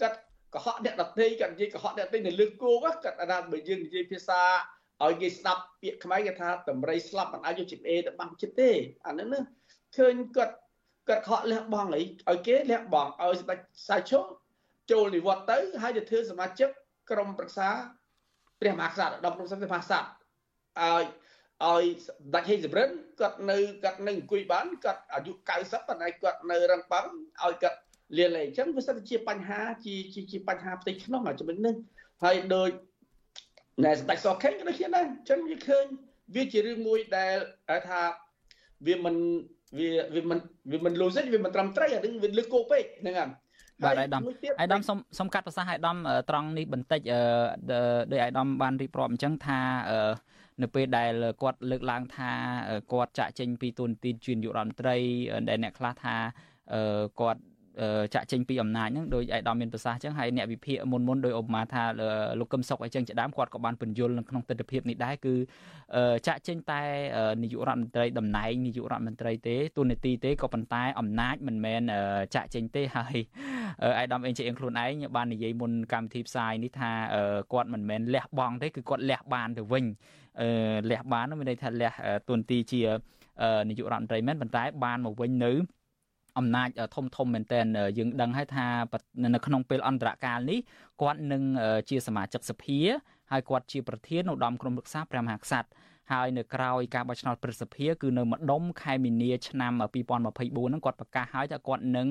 [0.00, 0.18] គាត់
[0.54, 4.42] កុហកអ្នកដតីគាត់និយាយកុហកអ្នកដតីនៅលើគោកគាត់ថាបើយើងនិយាយភាសា
[5.02, 8.70] ឲ្យគេស្ដាប់ពាក្យខ្មែរគេថាតម្រៃស្លាប់មិនអាចយកជីបអេទៅបាំងចិត្តទេ
[9.06, 9.40] អាហ្នឹងណា
[9.96, 10.54] ឃើញគាត់
[11.08, 14.24] គាត់ខកលះបង់អីឲ្យគេលះបង់ឲ្យស្ដេចសាឈុំ
[14.90, 16.68] ចូលនិវត្តទៅហើយទៅធ្វើសមាជិក
[17.10, 17.68] ក្រុមប្រឹក្សា
[18.60, 20.08] ព្រះមហាក្សត្រដល់ក្រុមសង្ឃព្រះមហាក្សត្រ
[20.82, 21.04] ឲ្យ
[21.64, 21.84] ឲ្យ
[22.34, 22.88] ដាច់ហេសម្រិន
[23.20, 27.06] គាត់នៅគាត់នៅអង្គុយបានគាត់អាយុ90ប៉ុន្តែគាត់នៅរឹងប៉ឹង
[27.44, 27.78] ឲ្យគាត់
[28.16, 29.94] លៀនលែងអញ្ចឹងវាសិតជាបញ្ហាជា
[30.32, 31.74] ជាបញ្ហាផ្ទៃក្នុងអាចំណុចនេះ
[32.24, 32.70] ហើយដូច
[33.82, 35.84] ណែស្ដេចសខេងក៏ដូចគ្នាដែរអញ្ចឹងវាឃើញ
[36.34, 37.36] វាជារឿងមួយដែល
[37.88, 38.00] ថា
[38.86, 39.16] វាមិន
[39.78, 40.38] វាវាមិន
[40.72, 43.30] វាមិន logic វាមិនត្រឹមត្រូវអានឹងវាលើកគោពេកហ្នឹងហើយ
[43.82, 44.22] បាទអាយដាម
[44.60, 45.96] អាយដាមសុំសុំកាត់ប្រសាសន៍អាយដាម
[46.30, 47.00] ត្រង់នេះបន្តិច
[48.10, 49.58] ដោយអាយដាមបានរៀបរាប់អញ្ចឹងថា
[50.62, 51.12] នៅពេលដែល
[51.42, 52.30] គាត់លើកឡើងថា
[52.92, 54.96] គាត់ចាក់ចេញពីទូនទីនជានាយករដ្ឋមន្ត្រី
[55.48, 56.16] ដែលអ្នកខ្លះថា
[57.20, 57.42] គាត់
[58.14, 61.82] ចាក់ចេញពីអំណាចហ្នឹងដោយឯកឧត្តមមានប្រសាសន៍អញ្ចឹងហើយអ្នកវិភាគមុនមុនដោយឧបមាថា
[62.40, 65.34] លោកកឹមសុខអញ្ចឹងជាដើមគាត់ក៏បានបញ្យល់នៅក្នុងទស្សនវិជ្ជានេះដែរគឺ
[66.26, 66.82] ចាក់ចេញតែ
[67.42, 71.82] នាយករដ្ឋមន្ត្រីតំណែងនាយករដ្ឋមន្ត្រីទេទូនាទីទេក៏ប៉ុន្តែអំណាចមិនមែន
[72.34, 73.16] ចាក់ចេញទេហើយ
[73.84, 76.90] ឯកឧត្តមអេងជាអៀងខ្លួនឯងបាននិយាយមុនកម្មវិធីផ្សាយនេះថា
[77.52, 79.84] គាត់មិនមែនលះបង់ទេគឺគាត់លះបានទៅវិញ
[80.90, 81.92] លះបាននោះមានន័យថាលះ
[82.28, 82.82] ទូនាទីជា
[83.68, 85.52] នាយករដ្ឋមន្ត្រីមែនប៉ុន្តែបានមកវិញនៅ
[86.38, 87.64] អំណាចធំធំមែនទែន
[87.98, 88.66] យើងដឹងហើយថា
[89.34, 90.58] នៅក្នុងពេលអន្តរកាលនេះ
[91.02, 91.42] គាត់នឹង
[91.90, 92.80] ជាសមាជិកសភា
[93.30, 95.68] ហើយគាត់ជាប្រធានឧត្តមក្រុមប្រឹក្សាព្រះមហាក្សត្រ
[96.12, 102.08] ហើយនៅក្រៅការបោះឆ្នោតព្រឹទ្ធសភាគឺនៅម្ដុំខែមីនាឆ្នាំ2024ហ្នឹងគាត់ប្រកាសហើយថាគាត់នឹង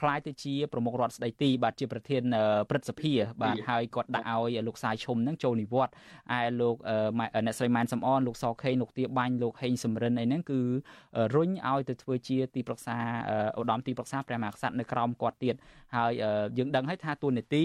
[0.00, 2.22] ក្លាយទៅជាប្រមុខរដ្ឋស្ដីទីបាទជាប្រធាន
[2.70, 5.94] ព្រឹទ្ធសភាបាទហើយគាត់ដាក់ឲ្យលោកសាយឈុំហ្នឹងចូលនិវត្តន៍
[6.38, 6.76] ឯលោក
[7.46, 10.60] អ្នកស្រីម៉ែនសំអនលោកសខេងលោកទាបាញ់លោកហេងសំរិនអីហ្នឹងគឺ
[11.34, 12.96] រុញឲ្យទៅធ្វើជាទីប្រឹក្សា
[13.58, 15.54] ឧត្តមទីប្រឹក្សាព្រះមហាក្សត្រនៅក្រោមគាត់ទៀត
[15.96, 16.10] ហើយ
[16.58, 17.64] យើងដឹងហើយថាទួលនីតិ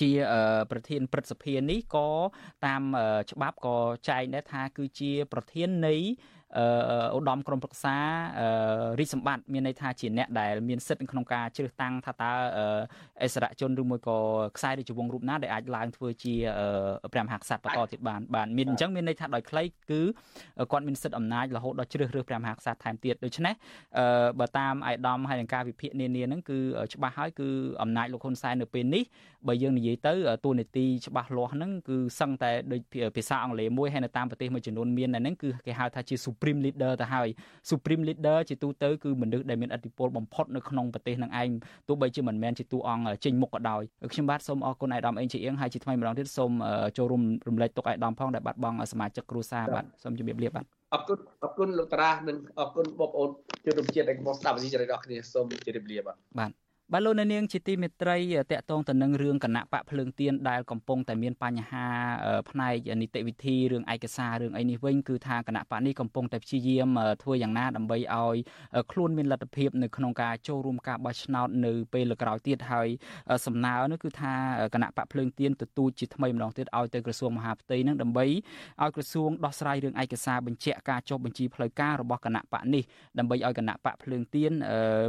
[0.00, 0.10] ជា
[0.70, 2.08] ប្រធានព្រឹទ្ធសភានេះក៏
[2.66, 2.82] តាម
[3.30, 3.76] ច្បាប់ក៏
[4.08, 5.94] ចែងដែរថាគឺជាប្រធាននៃ
[7.16, 7.96] ឧត្តមក្រុមប្រឹក្សា
[9.00, 12.32] រាជសម្បត្តិមានន័យថាជាអ្នកដែលមានសិទ្ធិក្នុងការជ្រើសតាំងថាតើ
[13.22, 14.18] អិសរជនឬមួយក៏
[14.56, 16.34] ខ្សែរាជវង្សរូបណាដែលអាចឡើងធ្វើជា
[17.12, 20.00] ព្រះមហាក្សត្របន្តទៀតបានបានមានអញ្ចឹងមានន័យថាដោយខ្លីគឺ
[20.72, 23.54] គាត់មានសិទ្ធិអំណាចរហូតដល់ជ្រើសរើសព្រះមហាក្សត្រថែមទៀតដូច្នេះ
[24.40, 26.58] បើតាមអាយដាមហើយនឹងការវិភាគនានាហ្នឹងគឺ
[26.94, 27.48] ច្បាស់ហើយគឺ
[27.82, 29.04] អំណាចលោកហ៊ុនសែននៅពេលនេះ
[29.48, 32.80] បើយើងនិយាយទៅតួនាទីច្បាស់លាស់ហ្នឹងគឺសឹងតែដូច
[33.16, 37.28] ភាសាអង់គ្លេសមួយហើយនៅតាមប្រទេសមួយចំនួនមានហ្នឹងគឺគេហៅថាជា supreme leader ទៅហើយ
[37.70, 41.50] supreme leader ជាទូទៅគឺមនុស្សដែលមានឥទ្ធិពលបំផុតនៅក្នុងប្រទេសនឹងឯង
[41.88, 43.82] ទោះបីជាមិនមែនជាតួអង្គចេញមុខក៏ដោយ
[44.12, 46.52] ខ្ញុំបាទសូមអរគុណអាយដាមអេងជាអៀងហើយជាថ្មីម្ដងទៀតសូម
[46.96, 50.64] ចូលរួមរំលែកទុកអាយដាមផងដែលបាត់បង់សមាជិកគ្រួសារបាទសូមជម្រាបលាបាទ
[50.94, 53.30] អរគុណអរគុណលោកតារានិងអរគុណបងប្អូន
[53.64, 56.50] ជនរួមជាតិដែលមកស្ដាប់វិទ្យុរបស់គ្នាសូមជម្រាបលាបាទបាទ
[56.92, 58.18] បាទលោកអ្នកនាងជាទីមេត្រី
[58.50, 61.86] តកតងទៅនឹងរឿងគណៈបកភ្លើងទៀនដែលកំពុងតែមានបញ្ហា
[62.50, 68.36] ផ្នែកនីតិវិធីរឿងឯកសាររឿងអីនេះវិញគឺថាគណៈបកនេះកំពុងតែព្យាយាមធ្វើយ៉ាងណាដើម្បីឲ្យ
[68.92, 72.88] ខ្លួនមានលទ្ធភាពនៅក្នុងការចូលរួមការបោះឆ្នោតនៅពេលក្រោយទៀតហើយ
[73.46, 74.34] សំណើនោះគឺថា
[74.74, 82.82] គណៈបកភ្លើងទៀនទទូចជាថ្មីម្ដងទៀតឲ្យទៅក្រសួងមហាផ្ទៃនឹងដើម្បីឲ្យក្រសួងដោះស្រាយរឿងឯកសារបញ្ជាក់ការចុះបញ្ជីផ្លូវការរបស់គណៈបកនេះ
[83.18, 84.52] ដើម្បីឲ្យគណៈបកភ្លើងទៀន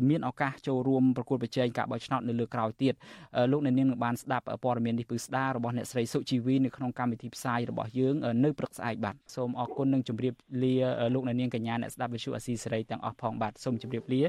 [0.10, 2.94] មានឱកាសចូលរួមប្រគល់ប្រជែងការបោះឆ្នោតនៅលើក្រោយទៀត
[3.52, 10.74] លោកអ្នកនាងនឹងបានស្ដាប់ព័ត៌មាននេះពឺស្ដាររបស់អ្នកស្រីសុជីវីនៅក្នុងកម្មវិធីផ្សាយរបស់យើងនៅព្រឹកស្អែកបាទសូមអរគុណនិងជម្រាបលា
[11.14, 14.22] លោកអ្នកនាងកញ្ញាអ្នកស្ដាប់វិទ្យុអាស៊ីសេរីទាំងអស់ផងបាទសូមជម្រាបលា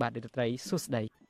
[0.00, 1.21] បាទដេតត្រីសុស្ដី